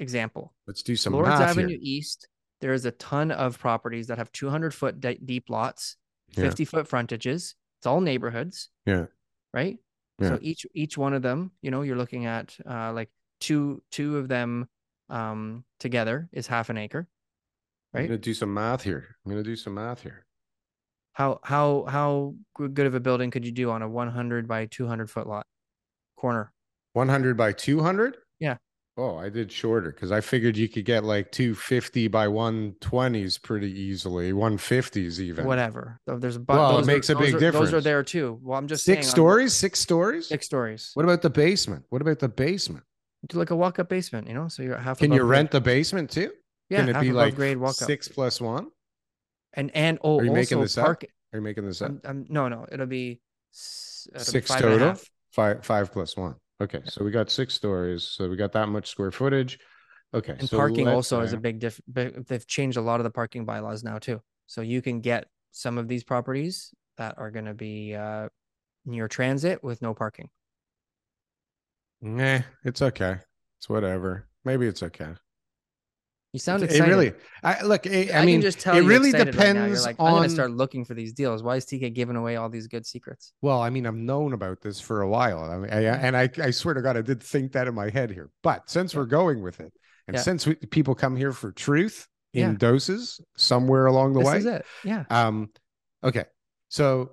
[0.00, 1.78] example Let's do some Lawrence Avenue here.
[1.80, 2.26] East,
[2.64, 5.96] there is a ton of properties that have 200 foot de- deep lots,
[6.30, 6.44] Yeah.
[6.44, 7.56] 50 foot frontages.
[7.78, 8.70] It's all neighborhoods.
[8.86, 9.04] Yeah.
[9.52, 9.76] Right.
[10.18, 10.28] Yeah.
[10.30, 14.16] So each each one of them, you know, you're looking at uh, like two two
[14.16, 14.66] of them
[15.10, 17.06] um, together is half an acre.
[17.92, 18.00] Right.
[18.00, 19.14] I'm gonna do some math here.
[19.26, 20.24] I'm gonna do some math here.
[21.12, 25.10] How how how good of a building could you do on a 100 by 200
[25.10, 25.46] foot lot
[26.16, 26.50] corner?
[26.94, 28.16] 100 by 200.
[28.40, 28.56] Yeah.
[28.96, 33.72] Oh, I did shorter because I figured you could get like 250 by 120s pretty
[33.72, 35.46] easily, 150s even.
[35.46, 35.98] Whatever.
[36.06, 38.38] There's a bu- Well, it those are- makes a big are- Those are there too.
[38.40, 40.28] Well, I'm just Six saying stories, six stories.
[40.28, 40.90] Six stories.
[40.94, 41.84] What about the basement?
[41.88, 42.84] What about the basement?
[43.26, 44.98] Do like a walk up basement, you know, so you're half.
[44.98, 45.30] Can you grade.
[45.30, 46.30] rent the basement too?
[46.68, 47.74] Yeah, Can it be like grade walk up.
[47.88, 48.68] six plus one?
[49.54, 50.86] And and oh, Are you also making this up?
[50.86, 50.98] Are
[51.38, 51.90] you making this up?
[51.90, 53.20] I'm, I'm, no, no, it'll be
[54.14, 54.94] uh, it'll be Six a total?
[55.32, 56.36] Five five plus one.
[56.60, 58.04] Okay, so we got six stories.
[58.04, 59.58] So we got that much square footage.
[60.12, 61.80] Okay, And so parking also is a big diff.
[61.88, 65.78] They've changed a lot of the parking bylaws now too, so you can get some
[65.78, 68.28] of these properties that are going to be uh,
[68.86, 70.30] near transit with no parking.
[72.00, 73.18] Nah, it's okay.
[73.58, 74.28] It's whatever.
[74.44, 75.14] Maybe it's okay.
[76.34, 76.84] You sound excited.
[76.84, 77.12] It really,
[77.44, 77.86] I look.
[77.86, 79.66] It, I, I, mean, just tell it really excited right now.
[79.66, 81.44] You're depends like, I'm going on- to start looking for these deals.
[81.44, 83.32] Why is TK giving away all these good secrets?
[83.40, 85.44] well, I mean, I've known about this for a while.
[85.44, 87.88] I mean, I, and I, I swear to God, I did think that in my
[87.88, 88.30] head here.
[88.42, 89.00] But since Yeah.
[89.00, 89.72] we're going with it,
[90.08, 90.22] and Yeah.
[90.22, 92.56] since we, people come here for truth in Yeah.
[92.58, 94.66] doses somewhere along the This way, is it.
[94.82, 95.04] Yeah.
[95.10, 95.50] Um,
[96.02, 96.24] okay,
[96.68, 97.12] so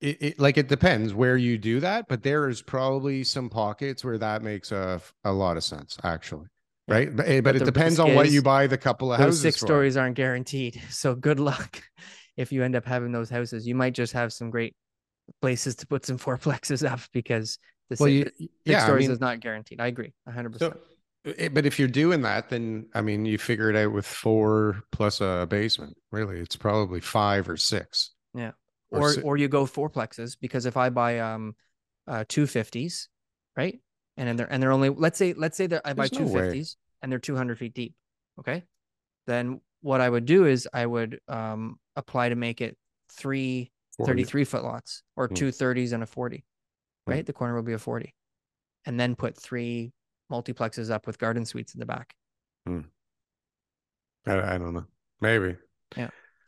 [0.00, 4.04] it, it like it depends where you do that, but there is probably some pockets
[4.04, 6.46] where that makes a a lot of sense, actually,
[6.88, 7.14] right?
[7.14, 9.56] But, eh, but But it depends on what you buy the couple of houses six
[9.56, 9.86] for.
[9.86, 10.80] stories aren't guaranteed.
[10.90, 11.82] So good luck
[12.36, 13.66] if you end up having those houses.
[13.66, 14.74] You might just have some great
[15.42, 17.58] places to put some fourplexes up because
[17.90, 18.30] the Well, si- you,
[18.66, 19.80] six yeah, I stories mean, is not guaranteed.
[19.80, 20.78] I agree, hundred percent.
[21.24, 24.82] eh, but if you're doing that, then I mean, you figure it out with four
[24.92, 25.96] plus a basement.
[26.12, 28.10] Really, it's probably five or six.
[28.92, 28.98] Yeah.
[28.98, 31.54] or Or si- or you go fourplexes because if I buy um
[32.06, 33.08] uh two fifties,
[33.56, 33.80] right,
[34.16, 36.18] and then they're and they're only let's say let's say that I buy There's no
[36.26, 37.94] two fifties and they're two hundred feet deep,
[38.40, 38.64] okay,
[39.26, 42.76] then what I would do is I would um apply to make it
[43.12, 44.12] three 40.
[44.12, 45.34] 33 foot lots or Hmm.
[45.34, 46.44] two 30s and a 40
[47.06, 47.10] Hmm.
[47.12, 48.14] right the corner will be a 40
[48.86, 49.92] and then put three
[50.30, 52.14] multiplexes up with garden suites in the back
[54.26, 54.84] I, I don't know.
[55.20, 55.56] Maybe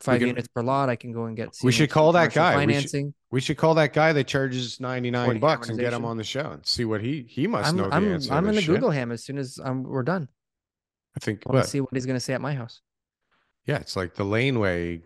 [0.01, 2.55] five can- units per lot i can go and get We should call that guy.
[2.55, 6.05] We should- financing We should call that guy that charges 99 bucks and get him
[6.05, 8.33] on the show and see what he he must i'm know the i'm, answer.
[8.33, 8.75] I'm to gonna shit.
[8.75, 10.27] google him as soon as um, we're done
[11.15, 12.81] I think i want to see what he's gonna say at my house
[13.65, 15.01] Yeah, it's like the laneway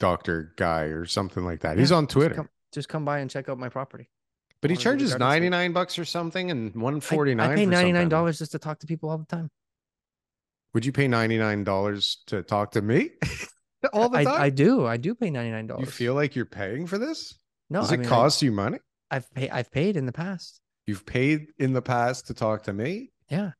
[0.00, 1.78] doctor guy or something like that.
[1.78, 2.34] He's Yeah, on just Twitter.
[2.34, 4.08] come, just come by and check out my property
[4.60, 8.38] but he wanna go to charges 99 bucks or something and 149 I, pay $99
[8.38, 9.50] just to talk to people all the time
[10.74, 13.10] Would you pay $99 to talk to me
[13.92, 14.40] all the I, time?
[14.40, 17.34] I do i do pay $99 you feel like you're paying for this?
[17.70, 18.78] no Does I it mean, I- cost you money?
[19.10, 22.72] i've paid i've paid in the past You've paid in the past to talk to
[22.72, 23.12] me?
[23.30, 23.52] yeah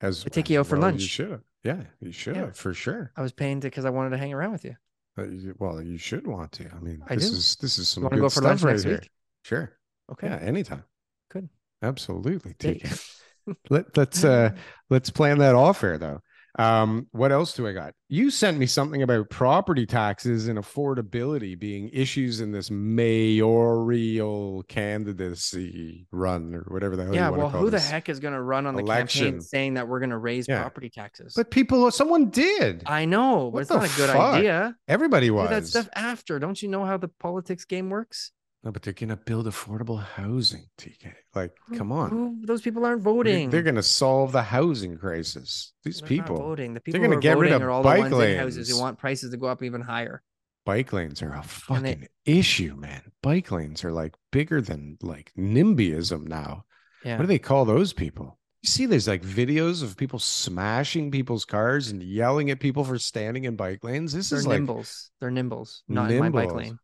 [0.00, 1.42] As I take you out for well, You should.
[1.64, 2.46] Yeah, you should Yeah.
[2.46, 3.12] have for sure.
[3.16, 4.76] i was paying to because i wanted to hang around with you
[5.18, 6.64] Uh, you- well, you should want to.
[6.74, 7.36] I mean, I this do.
[7.36, 8.92] is this is some wanna good go for stuff lunch right next here.
[9.02, 9.10] week?
[9.42, 9.72] Sure.
[10.12, 10.28] Okay.
[10.28, 10.84] Yeah, anytime.
[11.30, 11.48] Good.
[11.82, 12.54] Absolutely.
[12.54, 13.14] Take TK.
[13.70, 14.50] Let, let's uh
[14.90, 16.20] let's plan that off air though.
[16.58, 17.92] Um, what else do I got?
[18.08, 26.06] You sent me something about property taxes and affordability being issues in this mayoral candidacy
[26.10, 27.26] run or whatever the hell yeah.
[27.26, 29.24] you want Well, to call who the heck is going to run on the election.
[29.24, 30.60] campaign saying that we're going to raise Yeah.
[30.62, 31.34] property taxes?
[31.36, 32.82] But people, someone did.
[32.86, 34.34] I know, but What it's not a good fuck?
[34.36, 34.74] idea.
[34.88, 35.50] Everybody Do was.
[35.50, 36.38] that stuff after.
[36.38, 38.32] Don't you know how the politics game works?
[38.64, 41.14] No, but they're gonna build affordable housing, TK.
[41.34, 42.10] Like, come on.
[42.10, 43.50] who- those people aren't They're- voting.
[43.50, 45.72] They're gonna solve the housing crisis.
[45.84, 46.36] These They're people.
[46.36, 46.74] voting.
[46.74, 48.78] The people they're gonna get rid of are all the bike ones in houses who
[48.80, 50.22] want prices to go up even higher.
[50.66, 51.44] bike lanes are a And
[51.86, 53.00] they- fucking issue, man.
[53.22, 56.64] Bike lanes are like bigger than like NIMBYism now.
[57.04, 57.16] Yeah.
[57.16, 58.38] What do they call those people?
[58.62, 62.98] You see, there's like videos of people smashing people's cars and yelling at people for
[62.98, 64.12] standing in bike lanes.
[64.12, 65.10] This They're is like nimbles.
[65.20, 66.78] They're nimbles, not in my bike lane.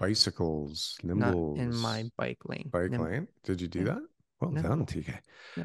[0.00, 1.58] Bicycles, Not nimbles.
[1.60, 2.68] in my bike lane.
[2.72, 3.28] bike lane.
[3.44, 3.84] Did you do Yeah.
[3.84, 4.02] that?
[4.40, 4.62] Well No.
[4.62, 5.14] done, TK.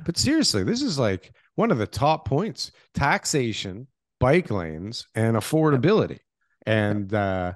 [0.05, 3.87] But seriously, this is like one of the top points: taxation,
[4.19, 6.19] bike lanes, and affordability.
[6.65, 7.53] And uh,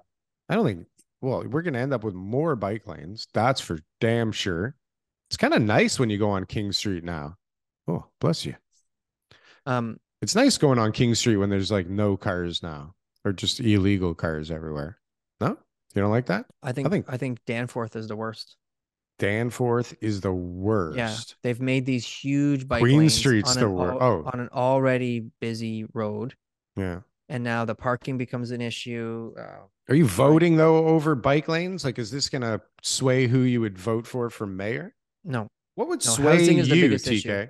[0.47, 0.87] I don't think.
[1.21, 3.27] Well, we're going to end up with more bike lanes.
[3.33, 4.75] That's for damn sure.
[5.29, 7.35] It's kind of nice when you go on King Street now.
[7.89, 8.55] Oh, bless you.
[9.65, 12.93] Um, It's nice going on King Street when there's like no cars now,
[13.25, 14.98] or just illegal cars everywhere.
[15.95, 16.45] You don't like that?
[16.63, 18.55] I think I think- think Danforth is the worst.
[19.17, 20.97] Danforth is the worst.
[20.97, 24.23] Yeah, they've made these huge bike lanes Street's on the an al- oh.
[24.33, 26.35] on an already busy road,
[26.77, 27.01] Yeah.
[27.27, 29.33] and now the parking becomes an issue.
[29.37, 31.83] Uh, Are you voting though over bike lanes?
[31.83, 34.95] Like, is this going to sway who you would vote for for mayor?
[35.25, 37.11] no, What would No, sway you, TK?
[37.11, 37.47] issue.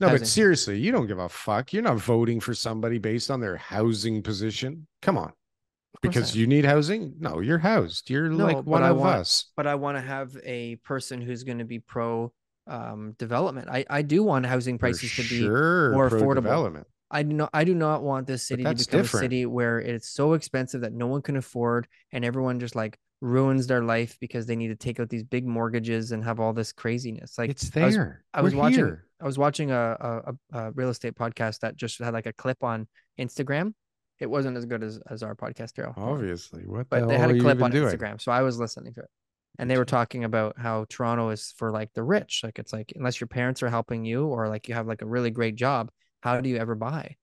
[0.00, 0.20] No, Housing.
[0.20, 1.74] but seriously, you don't give a fuck.
[1.74, 4.86] You're not voting for somebody based on their housing position.
[5.02, 5.32] Come on,
[6.02, 7.14] because you need housing.
[7.18, 8.10] No, you're housed.
[8.10, 9.46] You're No, like one I of want- us.
[9.56, 12.32] but I want to have a person who's going to be pro
[12.66, 13.68] um, development.
[13.70, 16.34] I I do want housing For prices to be sure, more affordable.
[16.36, 16.86] development.
[17.10, 19.24] I do not I do not want this city to become different.
[19.24, 22.96] a city where it's so expensive that no one can afford and everyone just like
[23.20, 26.52] ruins their life because they need to take out these big mortgages and have all
[26.52, 27.36] this craziness.
[27.36, 28.24] Like it's I was- there.
[28.32, 29.04] I was watching here.
[29.20, 32.32] I was watching a, a a- a real estate podcast that just had like a
[32.32, 32.86] clip on
[33.18, 33.74] Instagram.
[34.20, 35.96] It wasn't as good as, as our podcast, Darryl.
[35.96, 37.92] Obviously, what But the they had a clip on doing?
[37.92, 38.20] Instagram.
[38.20, 39.08] So I was listening to it.
[39.58, 42.42] And they were talking about how Toronto is for like the rich.
[42.44, 45.06] Like it's like unless your parents are helping you or like you have like a
[45.06, 45.90] really great job,
[46.20, 47.16] how do you ever buy?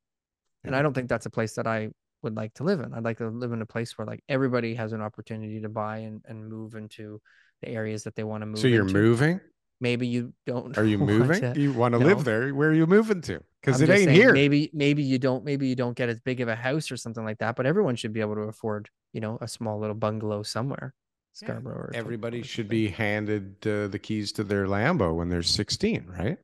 [0.63, 1.89] And I don't think that's a place that I
[2.23, 2.93] would like to live in.
[2.93, 5.99] I'd like to live in a place where like everybody has an opportunity to buy
[5.99, 7.21] and, and move into
[7.61, 8.59] the areas that they want to move.
[8.59, 8.93] So you're into.
[8.93, 9.39] moving?
[9.79, 10.77] Maybe you don't.
[10.77, 11.41] Are you moving?
[11.53, 12.05] to- You want to No.
[12.05, 12.53] live there?
[12.53, 13.41] Where are you moving to?
[13.61, 14.33] Because it ain't saying, here.
[14.33, 17.23] Maybe maybe you don't maybe you don't get as big of a house or something
[17.25, 20.43] like that, but everyone should be able to afford, you know, a small little bungalow
[20.43, 20.93] somewhere.
[21.41, 21.75] Yeah, Scarborough.
[21.75, 26.37] or Everybody should be handed uh, the keys to their Lambo when they're 16, right?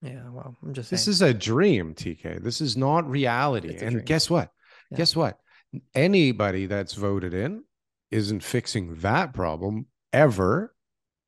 [0.00, 1.12] Yeah, well, I'm just This saying.
[1.12, 2.42] is a dream, TK.
[2.42, 3.76] This is not reality.
[3.80, 4.04] And dream.
[4.04, 4.50] guess what?
[4.90, 4.96] Yeah.
[4.98, 5.38] Guess what?
[5.94, 7.62] Anybody that's voted in
[8.10, 10.71] isn't fixing that problem ever,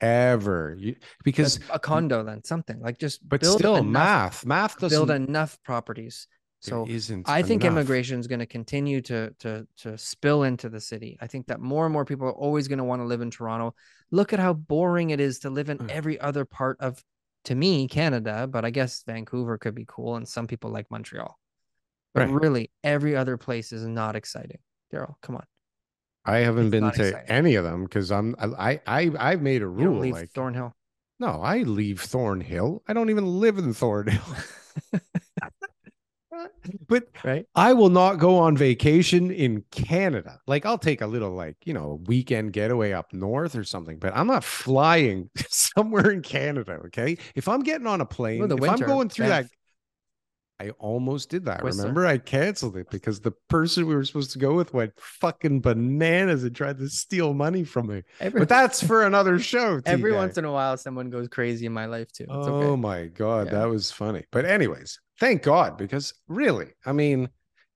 [0.05, 0.77] ever.
[0.79, 4.97] You, because, a condo then something like just but build still, enough, math, math doesn't.
[4.97, 6.29] build enough properties.
[6.61, 10.81] So isn't I think immigration is going to continue to to to spill into the
[10.81, 11.19] city.
[11.21, 13.31] I think that more and more people are always going to want to live in
[13.31, 13.75] Toronto.
[14.11, 15.87] Look at how boring it is to live in hmm.
[15.91, 17.03] every other part of,
[17.45, 18.47] to me, Canada.
[18.47, 21.39] But I guess Vancouver could be cool, and some people like Montreal.
[22.15, 22.41] But Right.
[22.41, 24.61] really, every other place is not exciting.
[24.91, 25.45] Darryl, come on.
[26.25, 27.29] I haven't It's been to exciting.
[27.29, 30.75] any of them because I'm I I I've made a rule leave like Thornhill.
[31.19, 32.83] no, I leave Thornhill.
[32.89, 34.23] I don't even live in Thornhill.
[36.89, 37.47] but right?
[37.55, 40.41] I will not go on vacation in Canada.
[40.47, 44.17] Like I'll take a little like, you know, weekend getaway up north or something, but
[44.17, 47.19] I'm not flying somewhere in Canada, okay?
[47.35, 49.47] If I'm getting on a plane, the if winter, I'm going through that
[50.65, 51.63] I almost did that.
[51.63, 51.83] Whistler.
[51.83, 55.61] Remember, I canceled it because the person we were supposed to go with went fucking
[55.61, 58.03] bananas and tried to steal money from me.
[58.21, 59.81] Every, But that's for another show.
[59.87, 60.17] every TK.
[60.17, 62.25] once in a while, someone goes crazy in my life too.
[62.25, 62.81] It's Oh okay.
[62.81, 63.53] my god, Yeah.
[63.61, 64.25] that was funny.
[64.33, 67.29] But anyways, thank God because really, I mean,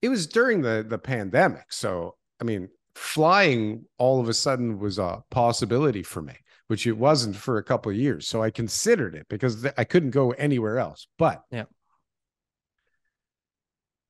[0.03, 4.99] it was during the the pandemic, so I mean, flying all of a sudden was
[4.99, 6.35] a possibility for me,
[6.69, 8.29] which it wasn't for a couple of years.
[8.29, 11.07] So I considered it because I couldn't go anywhere else.
[11.19, 11.65] But Yeah.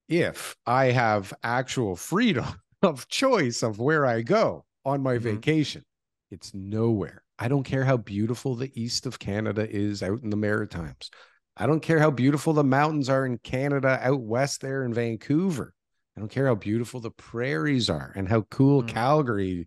[0.09, 2.47] If I have actual freedom
[2.83, 5.23] of choice of where I go on my Mhm.
[5.23, 5.85] vacation,
[6.31, 7.23] it's nowhere.
[7.39, 11.11] I don't care how beautiful the east of Canada is out in the Maritimes.
[11.57, 15.75] I don't care how beautiful the mountains are in Canada out west there in Vancouver.
[16.17, 18.89] I don't care how beautiful the prairies are and how cool Mm.
[18.89, 19.67] Calgary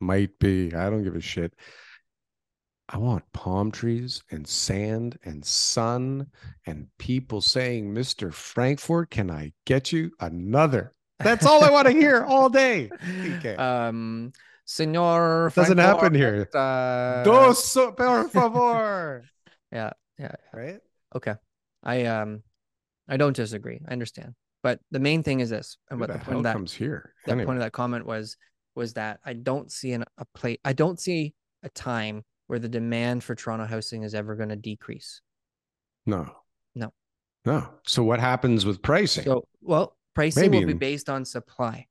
[0.00, 0.74] might be.
[0.74, 1.54] I don't give a shit.
[2.92, 6.26] I want palm trees and sand and sun
[6.66, 8.34] and people saying, Mr.
[8.34, 10.92] Frankfort, can I get you another?
[11.20, 12.90] That's all I want to hear all day.
[13.02, 13.58] TK.
[13.60, 14.32] Um,
[14.64, 15.52] Senor.
[15.54, 16.48] Doesn't happen here.
[16.52, 19.24] Uh, Dos, por favor.
[19.72, 20.32] Yeah, yeah.
[20.52, 20.80] Right?
[21.14, 21.34] Okay.
[21.84, 22.42] I um,
[23.08, 23.80] I don't disagree.
[23.88, 24.34] I understand,
[24.64, 26.72] but the main thing is this, and Who what the the point of that comes
[26.72, 27.14] here?
[27.24, 28.36] that Anyway, point of that comment was
[28.74, 30.58] was that I don't see an, a play.
[30.64, 34.56] I don't see a time where the demand for Toronto housing is ever going to
[34.56, 35.20] decrease.
[36.04, 36.28] no.
[36.74, 36.92] No.
[37.44, 37.68] No.
[37.86, 39.24] So what happens with pricing?
[39.24, 41.86] So, well, pricing Maybe will be based on supply.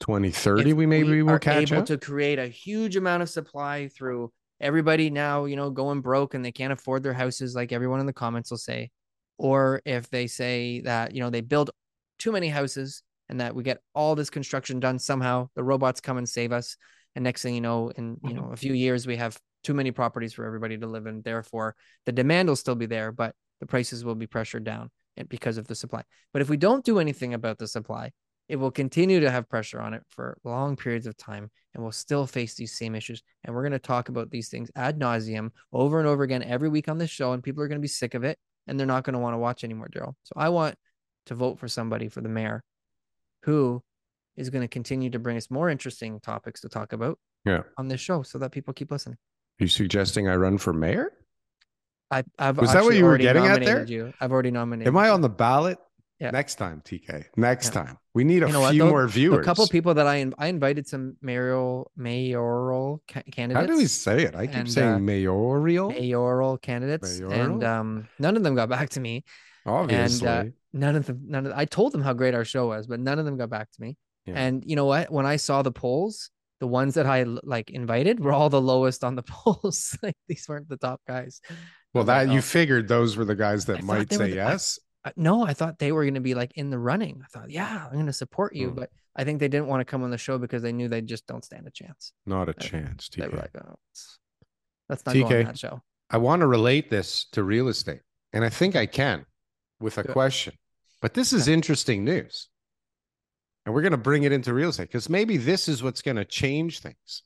[0.00, 1.86] 2030, If we maybe will are catch able up.
[1.86, 6.44] to create a huge amount of supply through everybody now, you know, going broke and
[6.44, 8.90] they can't afford their houses, like everyone in the comments will say,
[9.36, 11.70] or if they say that you know they build
[12.18, 16.16] too many houses and that we get all this construction done somehow, the robots come
[16.16, 16.76] and save us,
[17.14, 19.90] and next thing you know, in you know a few years we have too many
[19.90, 21.22] properties for everybody to live in.
[21.22, 21.74] Therefore,
[22.06, 24.90] the demand will still be there, but the prices will be pressured down
[25.28, 26.02] because of the supply.
[26.32, 28.12] But if we don't do anything about the supply,
[28.48, 31.92] it will continue to have pressure on it for long periods of time and we'll
[31.92, 33.22] still face these same issues.
[33.44, 36.68] And we're going to talk about these things ad nauseum over and over again every
[36.68, 38.86] week on this show, and people are going to be sick of it and they're
[38.86, 40.14] not going to want to watch anymore, Darryl.
[40.22, 40.76] So I want
[41.26, 42.62] to vote for somebody for the mayor
[43.42, 43.82] who
[44.36, 47.62] is going to continue to bring us more interesting topics to talk about Yeah.
[47.76, 49.18] on this show so that people keep listening.
[49.60, 51.12] Are you suggesting I run for mayor?
[52.10, 53.74] I, I've Was that what you were already getting at there?
[53.80, 54.12] nominated You.
[54.20, 54.88] I've already nominated.
[54.88, 55.78] Am I on the ballot?
[56.20, 56.30] Yeah.
[56.30, 57.24] Next time, TK.
[57.36, 57.82] Next Yeah.
[57.84, 57.98] time.
[58.14, 59.40] We need a You know few more viewers.
[59.40, 63.60] A couple people that I I invited some mayoral mayoral ca- candidates.
[63.60, 64.34] How do we say it?
[64.34, 65.90] I keep And, saying uh, mayoral.
[65.90, 69.24] mayoral candidates, and um, none of them got back to me.
[69.66, 70.26] Obviously.
[70.28, 72.86] And uh, none of them, none of I told them how great our show was,
[72.86, 73.96] but none of them got back to me.
[74.24, 74.34] Yeah.
[74.36, 75.12] And you know what?
[75.12, 76.30] When I saw the polls,
[76.60, 79.96] the ones that I like invited were all the lowest on the polls.
[80.02, 81.40] like these weren't the top guys.
[81.94, 82.42] well, that you oh.
[82.42, 84.78] figured those were the guys that I might say the- I- yes.
[85.04, 87.22] Uh, no, I thought they were going to be like in the running.
[87.24, 88.74] I thought, yeah, I'm going to support you, Hmm.
[88.74, 91.00] but I think they didn't want to come on the show because they knew they
[91.02, 92.12] just don't stand a chance.
[92.26, 93.36] Not a they- chance, They were TK.
[93.38, 93.74] like, oh,
[94.88, 95.44] let's not TK.
[95.46, 95.80] that show.
[96.10, 98.00] I want to relate this to real estate,
[98.32, 99.24] and I think I can
[99.80, 100.12] with a Good.
[100.12, 100.54] question.
[101.00, 102.48] But this is interesting news.
[103.68, 106.16] And we're going to bring it into real estate because maybe this is what's going
[106.16, 107.22] to change things.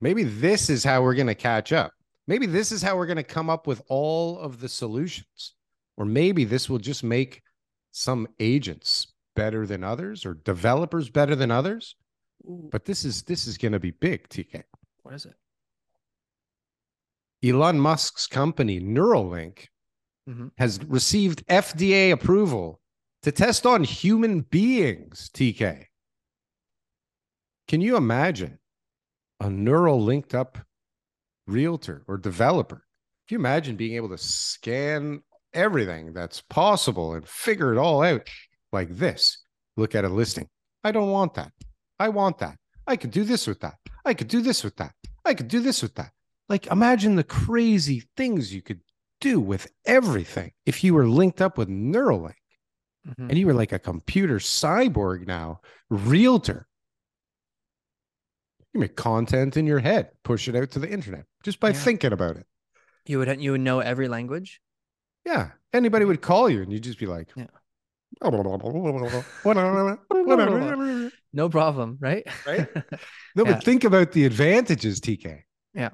[0.00, 1.90] Maybe this is how we're going to catch up.
[2.28, 5.54] Maybe this is how we're going to come up with all of the solutions.
[5.96, 7.42] Or maybe this will just make
[7.90, 11.96] some agents better than others or developers better than others.
[12.44, 14.62] But this is this is going to be big, TK.
[15.02, 15.34] what is it?
[17.42, 19.66] Elon Musk's company Neuralink
[20.28, 20.52] Mhm.
[20.56, 22.79] has received FDA approval
[23.22, 25.84] to test on human beings, TK.
[27.68, 28.58] Can you imagine
[29.40, 30.58] a neural linked up
[31.46, 32.84] realtor or developer?
[33.28, 38.28] Can you imagine being able to scan everything that's possible and figure it all out
[38.72, 39.44] like this?
[39.76, 40.48] Look at a listing.
[40.82, 41.52] I don't want that.
[41.98, 42.56] I want that.
[42.86, 43.74] I could do this with that.
[44.04, 44.92] I could do this with that.
[45.24, 46.10] I could do this with that.
[46.48, 48.80] Like, imagine the crazy things you could
[49.20, 52.39] do with everything if you were linked up with Neuralink
[53.06, 53.30] Mhm.
[53.30, 56.66] and you were like a computer cyborg now, realtor.
[58.74, 61.74] You make content in your head, push it out to the internet just by Yeah.
[61.74, 62.46] thinking about it.
[63.06, 64.60] You would you would know every language.
[65.24, 65.52] Yeah.
[65.72, 67.46] Anybody would call you and you'd just be like, Yeah.
[71.32, 72.24] No problem, right?
[72.46, 72.68] Right?
[72.74, 72.82] No,
[73.44, 73.52] Yeah.
[73.54, 75.42] but think about the advantages, TK.
[75.74, 75.90] Yeah.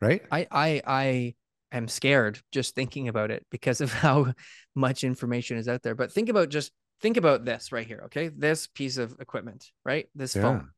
[0.00, 0.22] Right?
[0.30, 1.34] I I I
[1.72, 4.32] am scared just thinking about it because of how
[4.74, 5.94] much information is out there.
[5.94, 8.28] But think about just think about this right here, okay?
[8.28, 10.08] This piece of equipment, right?
[10.14, 10.42] This Yeah.
[10.42, 10.70] phone.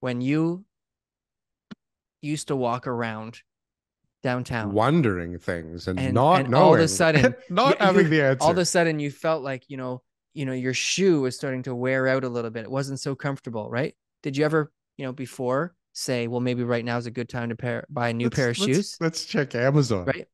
[0.00, 0.64] When you
[2.22, 3.40] used to walk around
[4.22, 8.10] downtown, Wondering things and, And- not and knowing, all of a sudden, not you- having
[8.10, 8.42] the answer.
[8.44, 11.62] all of a sudden you felt like, you know, you know, your shoe was starting
[11.64, 12.64] to wear out a little bit.
[12.64, 13.94] It wasn't so comfortable, right?
[14.22, 17.48] Did you ever, you know, before say, well, maybe right now is a good time
[17.48, 18.96] to pair buy a new Let's- pair of let's- shoes?
[19.00, 20.04] Let's check Amazon.
[20.06, 20.28] Right.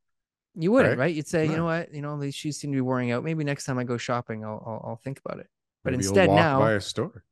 [0.56, 1.04] You wouldn't, Right?
[1.06, 1.14] right?
[1.14, 3.22] You'd say, you know what, you know, these shoes seem to be wearing out.
[3.22, 5.46] Maybe next time I go shopping, I'll I'll, I'll think about it.
[5.84, 7.22] But Maybe instead now, by a store.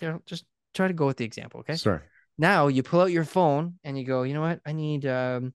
[0.00, 1.76] you know, just try to go with the example, okay?
[1.76, 2.00] Sorry.
[2.38, 5.54] Now you pull out your phone and you go, you know what, I need um,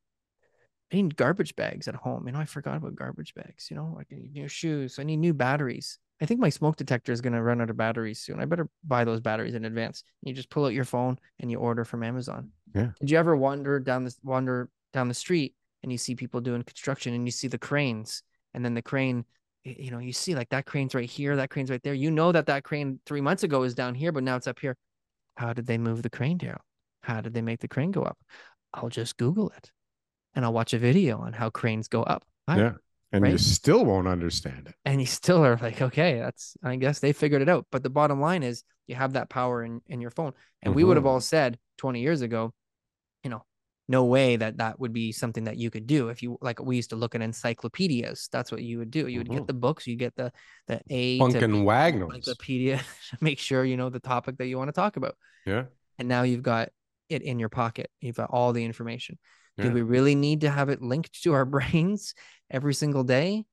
[0.92, 2.26] I need garbage bags at home.
[2.28, 3.70] You know, I forgot about garbage bags.
[3.70, 4.98] You know, I need new shoes.
[5.00, 6.00] I need new batteries.
[6.22, 8.40] I think my smoke detector is going to run out of batteries soon.
[8.40, 10.04] I better buy those batteries in advance.
[10.22, 12.52] You just pull out your phone and you order from Amazon.
[12.74, 12.92] Yeah.
[13.00, 16.64] Did you ever wander down this wander down the street and you see people doing
[16.64, 19.26] construction and you see the cranes and then the crane
[19.66, 21.96] you know, you see like that crane's right here, that crane's right there.
[21.96, 24.60] You know that that crane three months ago was down here, but now it's up
[24.60, 24.78] here.
[25.38, 26.60] How did they move the crane down?
[27.02, 28.18] How did they make the crane go up?
[28.74, 29.72] I'll just Google it
[30.36, 32.24] and I'll watch a video on how cranes go up.
[32.48, 32.74] Yeah.
[33.16, 34.76] And you still won't understand it.
[34.86, 37.66] And you still are like, okay, that's, I guess they figured it out.
[37.72, 40.34] But the bottom line is you have that power in, in your phone.
[40.62, 41.10] And we would have Mhm.
[41.10, 42.54] all said 20 years ago,
[43.24, 43.44] you know,
[43.88, 46.76] no way that that would be something that you could do if you like we
[46.76, 49.34] used to look at encyclopedias that's what you would do you would Mhm.
[49.38, 50.32] get the books you get the
[50.68, 52.14] the a Funk to and B Wagnalls.
[52.16, 52.78] encyclopedia
[53.12, 55.66] to make sure you know the topic that you want to talk about Yeah.
[56.00, 56.70] and now you've got
[57.10, 59.20] it in your pocket you've got all the information
[59.58, 62.14] do we really need to have it linked to our brains
[62.52, 63.44] every single day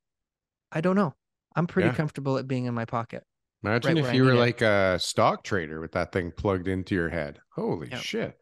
[0.71, 1.15] i don't know
[1.57, 1.95] i'm pretty Yeah.
[1.95, 3.25] comfortable at being in my pocket
[3.65, 4.41] Imagine right if where I you were need it.
[4.41, 7.39] like a stock trader with that thing plugged into your head.
[7.55, 8.37] Holy shit.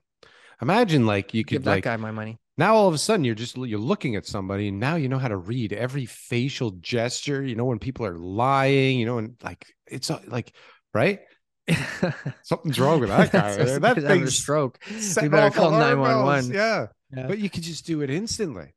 [0.63, 3.25] Imagine like you could give that like guy my money now all of a sudden
[3.25, 6.71] you're just you're looking at somebody and now you know how to read every facial
[6.73, 10.55] gesture, you know when people are lying, you know and like it's uh, like
[10.95, 11.21] right?
[12.43, 13.57] Something's wrong with that guy.
[13.57, 16.53] That thing's stroke setting better call 911.
[16.53, 16.87] Yeah.
[17.17, 17.27] Yeah.
[17.27, 18.75] But you could just do it instantly.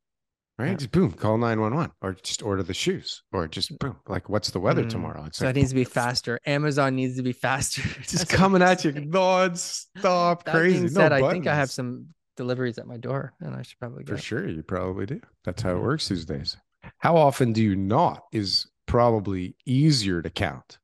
[0.60, 0.70] Right?
[0.70, 0.76] Yeah.
[0.76, 3.96] Just boom, call 911 or just order the shoes or just boom.
[4.08, 4.90] Like what's the weather Mm.
[4.90, 5.24] tomorrow?
[5.26, 8.62] It's so like it needs to be faster amazon needs to be faster just coming
[8.62, 10.74] at you non-stop crazy.
[10.82, 12.08] being No said, I think I have some
[12.38, 14.16] deliveries at my door, and I should probably go.
[14.16, 15.22] For sure, you probably do.
[15.44, 16.58] That's how it works these days.
[17.00, 20.78] How often do you not is probably easier to count.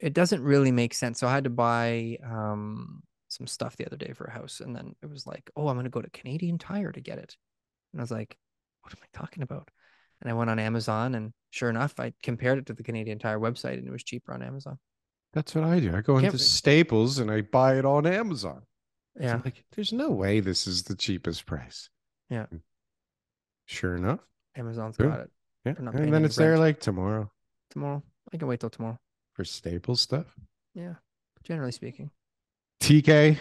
[0.00, 1.20] It doesn't really make sense.
[1.20, 3.02] So I had to buy um,
[3.32, 5.76] some stuff the other day for a house, and then it was like, "Oh, I'm
[5.76, 7.36] going to go to Canadian Tire to get it,"
[7.92, 8.36] and I was like,
[8.82, 9.70] "What am I talking about?"
[10.20, 13.40] And I went on Amazon, and sure enough, I compared it to the Canadian Tire
[13.40, 14.78] website, and it was cheaper on Amazon.
[15.32, 15.96] That's what I do.
[15.96, 18.62] I go Can't into Staples and I buy it on Amazon.
[19.16, 21.88] So Yeah, I'm like, there's no way this is the cheapest price.
[22.28, 22.46] Yeah.
[22.46, 22.58] Hmm.
[23.66, 24.20] Sure enough.
[24.56, 25.08] Amazon's Cool.
[25.08, 25.30] got it
[25.64, 25.72] Yeah.
[25.72, 27.30] They're not paying And then it's there like tomorrow
[27.70, 28.02] tomorrow.
[28.32, 28.98] I can wait till tomorrow.
[29.32, 30.36] for Staples stuff.
[30.74, 30.94] Yeah,
[31.44, 32.10] generally speaking.
[32.82, 33.38] TK.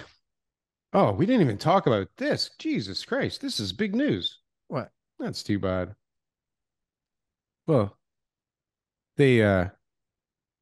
[0.94, 2.52] Oh, we didn't even talk about this.
[2.60, 3.42] Jesus Christ.
[3.42, 4.38] This is big news.
[4.68, 4.92] What?
[5.18, 5.96] That's too bad.
[7.66, 7.98] Well,
[9.18, 9.66] they uh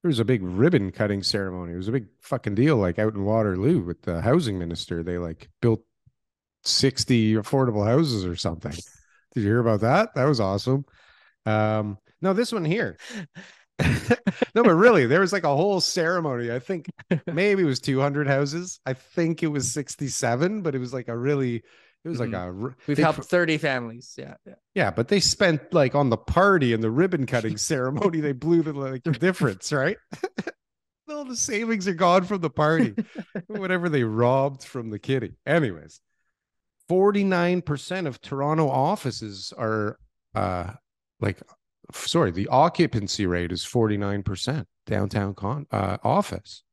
[0.02, 1.74] there was a big ribbon cutting ceremony.
[1.74, 5.04] It was a big fucking deal, like out in Waterloo with the housing minister.
[5.04, 5.84] They like built
[6.64, 8.72] 60 affordable houses or something.
[9.34, 10.16] Did you hear about that?
[10.16, 10.86] That was awesome.
[11.46, 12.98] Um, no, this one here.
[14.56, 16.52] no, but really, there was like a whole ceremony.
[16.52, 16.88] I think
[17.28, 18.80] maybe it was 200 houses.
[18.86, 22.52] I think it was 67, but it was like a really, it was like a.
[22.88, 24.16] We've they helped 30 families.
[24.18, 24.54] Yeah, yeah.
[24.76, 28.62] yeah, but they spent like on the party and the ribbon cutting ceremony, they blew
[28.62, 29.98] the like the difference, right?
[31.10, 32.94] All the savings are gone from the party,
[33.48, 35.34] whatever they robbed from the kitty.
[35.44, 36.02] Anyways,
[36.88, 39.98] 49% of Toronto offices are
[40.36, 40.74] uh
[41.20, 41.42] like
[41.94, 46.64] sorry, the occupancy rate is 49% downtown con uh office.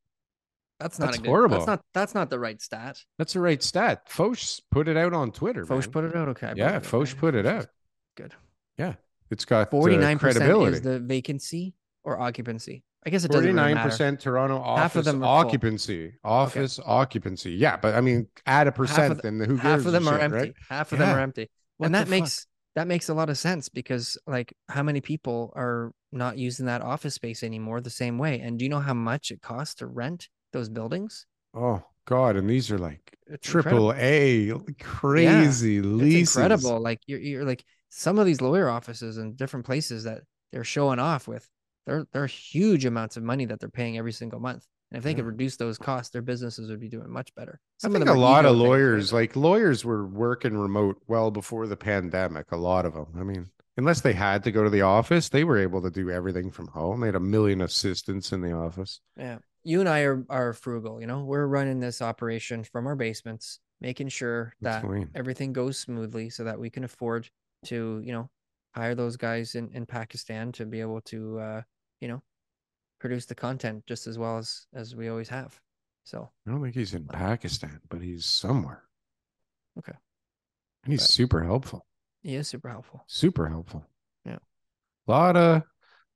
[0.78, 1.56] That's not That's a good, horrible.
[1.56, 3.02] That's not that's not the right stat.
[3.18, 4.02] That's the right stat.
[4.08, 4.38] Foch
[4.70, 5.64] put it out on Twitter.
[5.64, 5.90] Foch man.
[5.90, 6.28] put it out.
[6.28, 6.48] Okay.
[6.48, 6.78] I Yeah.
[6.80, 7.66] Foch Okay, put it out.
[8.16, 8.34] Good.
[8.78, 8.94] Yeah,
[9.30, 10.76] It's got uh, Forty nine percent credibility.
[10.76, 12.84] is the vacancy or occupancy.
[13.06, 13.88] I guess it doesn't really Forty-nine matter.
[13.88, 15.48] percent Toronto Half of office them are full.
[15.48, 16.12] occupancy.
[16.24, 17.52] Office occupancy.
[17.52, 20.08] Yeah, but I mean, add a percent, the- and who Half gives of a them
[20.08, 20.38] are shit, empty.
[20.38, 20.54] right?
[20.68, 21.48] Half of them are empty.
[21.78, 22.08] What and that fuck?
[22.10, 22.46] makes
[22.76, 26.82] that makes a lot of sense because like how many people are not using that
[26.82, 28.40] office space anymore the same way?
[28.40, 31.26] And do you know how much it costs to rent those buildings?
[31.54, 33.92] Oh God, and these are like It's incredible.
[33.92, 36.36] triple A, crazy leases.
[36.36, 36.80] It's incredible.
[36.80, 40.22] Like you're you're like some of these lawyer offices in different places that
[40.52, 41.48] they're showing off with.
[41.86, 44.64] They're they're huge amounts of money that they're paying every single month.
[44.96, 47.60] And if they could reduce those costs, their businesses would be doing much better.
[47.84, 52.50] I think a lot of lawyers, like lawyers, were working remote well before the pandemic.
[52.50, 53.08] A lot of them.
[53.14, 56.10] I mean, unless they had to go to the office, they were able to do
[56.10, 57.00] everything from home.
[57.00, 59.02] They had a million assistants in the office.
[59.18, 59.36] Yeah.
[59.64, 61.24] You and I are are frugal, you know.
[61.24, 64.82] We're running this operation from our basements, making sure that
[65.14, 67.28] everything goes smoothly so that we can afford
[67.66, 68.30] to, you know,
[68.74, 71.62] hire those guys in, in Pakistan to be able to uh,
[72.00, 72.22] you know,
[72.98, 75.60] produce the content just as well as as we always have.
[76.04, 78.84] So I don't think he's in Pakistan, but he's somewhere.
[79.78, 79.92] Okay.
[80.84, 81.86] And he's But- super helpful.
[82.22, 83.04] he is super helpful.
[83.08, 83.84] Super helpful.
[84.24, 84.38] Yeah.
[85.06, 85.62] Lot of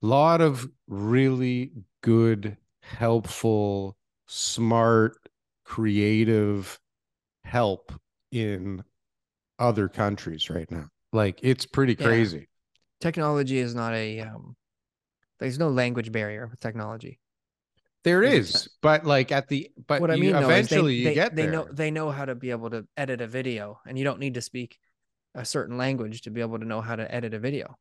[0.03, 1.73] lot of really
[2.03, 5.19] good, helpful, smart,
[5.65, 6.81] creative
[7.45, 7.93] help
[8.31, 8.83] in
[9.59, 10.89] other countries right now.
[11.13, 12.07] Like it's pretty Yeah.
[12.07, 12.49] crazy.
[13.01, 14.57] Technology is not a um
[15.41, 17.19] there's no language barrier with technology.
[18.05, 18.69] There's sense.
[18.81, 21.43] but like at the but what I mean though, eventually they, you they, get they
[21.43, 21.51] there.
[21.53, 24.35] know they know how to be able to edit a video and you don't need
[24.35, 24.79] to speak
[25.35, 27.77] a certain language to be able to know how to edit a video.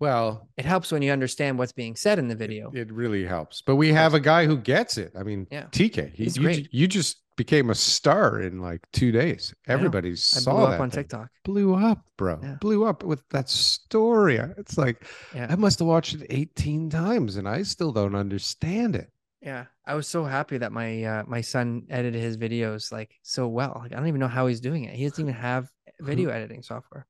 [0.00, 2.70] Well, It helps when you understand what's being said in the video.
[2.72, 3.62] it really helps.
[3.62, 5.12] But we have a guy who gets it.
[5.18, 5.64] I mean, Yeah.
[5.72, 6.68] TK, he, He's you, great.
[6.72, 9.54] you just became a star in like two days.
[9.66, 11.04] Everybody I saw blew that up on thing.
[11.04, 11.28] TikTok.
[11.44, 12.38] Blew up, bro.
[12.42, 12.56] Yeah.
[12.60, 14.36] Blew up with that story.
[14.58, 15.46] It's like Yeah.
[15.48, 19.10] I must have watched it 18 times and I still don't understand it.
[19.40, 23.46] Yeah, I was so happy that my uh, my son edited his videos like so
[23.46, 23.78] well.
[23.82, 24.94] Like I don't even know how he's doing it.
[24.96, 25.70] He doesn't even have
[26.00, 27.06] video editing software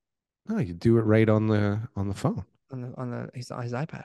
[0.46, 2.44] No, you do it right on the on the phone.
[2.70, 4.04] on the on the his, his iPad.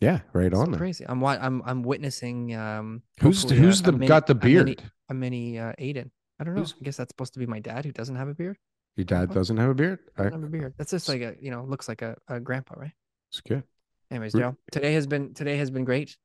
[0.00, 0.78] Yeah, right It's on so there.
[0.78, 1.06] crazy.
[1.08, 4.74] I'm I'm I'm witnessing um Who's a- who's a the mini- got the a mini-
[4.74, 4.82] beard?
[5.08, 6.10] A mini uh, Aiden.
[6.38, 6.60] I don't know.
[6.60, 8.56] Who's- I guess that's supposed to be my dad who doesn't have a beard.
[8.96, 9.98] Your dad doesn't have a beard.
[10.16, 10.74] I, Doesn't have a beard.
[10.78, 12.92] That's just like a you know looks like a, a grandpa, right?
[13.30, 13.62] it's good.
[14.10, 16.16] Anyways, Re- Joe, today has been today has been great.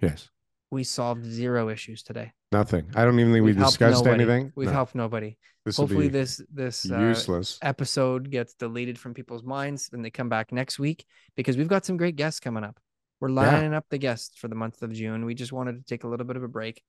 [0.00, 0.28] Yes.
[0.70, 2.32] We solved zero issues today.
[2.52, 2.86] Nothing.
[2.94, 4.22] I don't even think we We've helped discussed nobody.
[4.22, 4.52] anything.
[4.54, 5.36] We've No, helped nobody.
[5.64, 7.58] this will Hopefully be this this uh, useless.
[7.62, 9.88] episode gets deleted from people's minds.
[9.88, 12.78] Then they come back next week because we've got some great guests coming up.
[13.20, 15.24] We're lining up the guests for the month of June.
[15.24, 16.80] We just wanted to take a little bit of a break,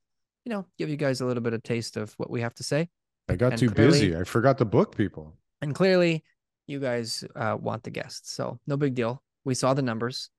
[0.45, 2.63] you know, give you guys a little bit of taste of what we have to
[2.63, 2.89] say.
[3.29, 4.15] I got and too clearly- busy.
[4.15, 5.35] I forgot to book people.
[5.61, 6.23] And clearly,
[6.67, 9.21] you guys uh, want the guests, so no big deal.
[9.45, 10.29] We saw the numbers.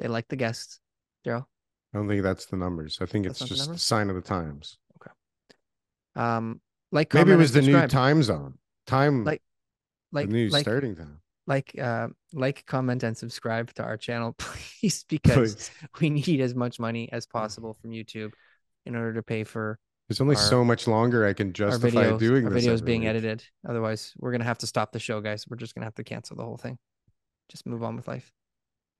[0.00, 0.80] They like the guests.
[1.26, 1.44] Darryl,
[1.94, 2.98] I don't think that's the numbers.
[3.00, 3.82] I think That's it's just numbers?
[3.82, 4.78] sign of the times.
[5.00, 5.10] Okay.
[6.16, 6.60] Um,
[6.92, 8.58] like Maybe it was the new time zone.
[8.86, 9.42] Time Like-
[10.10, 11.20] like the new like starting time.
[11.46, 15.70] like uh like comment and subscribe to our channel please because Please.
[16.00, 18.30] we need as much money as possible from youtube
[18.88, 19.78] in order to pay for
[20.08, 22.64] There's only our- so much longer I can justify videos doing our this.
[22.66, 23.10] videos being week.
[23.10, 26.04] edited otherwise we're gonna have to stop the show guys we're just gonna have to
[26.04, 26.78] cancel the whole thing
[27.50, 28.32] just move on with life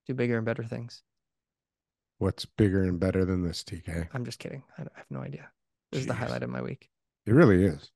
[0.07, 1.03] do bigger and better things
[2.19, 4.09] What's bigger and better than this, TK?
[4.13, 5.49] i'm just kidding i, I have no idea
[5.93, 6.89] this is the highlight of my week
[7.27, 7.91] It really is.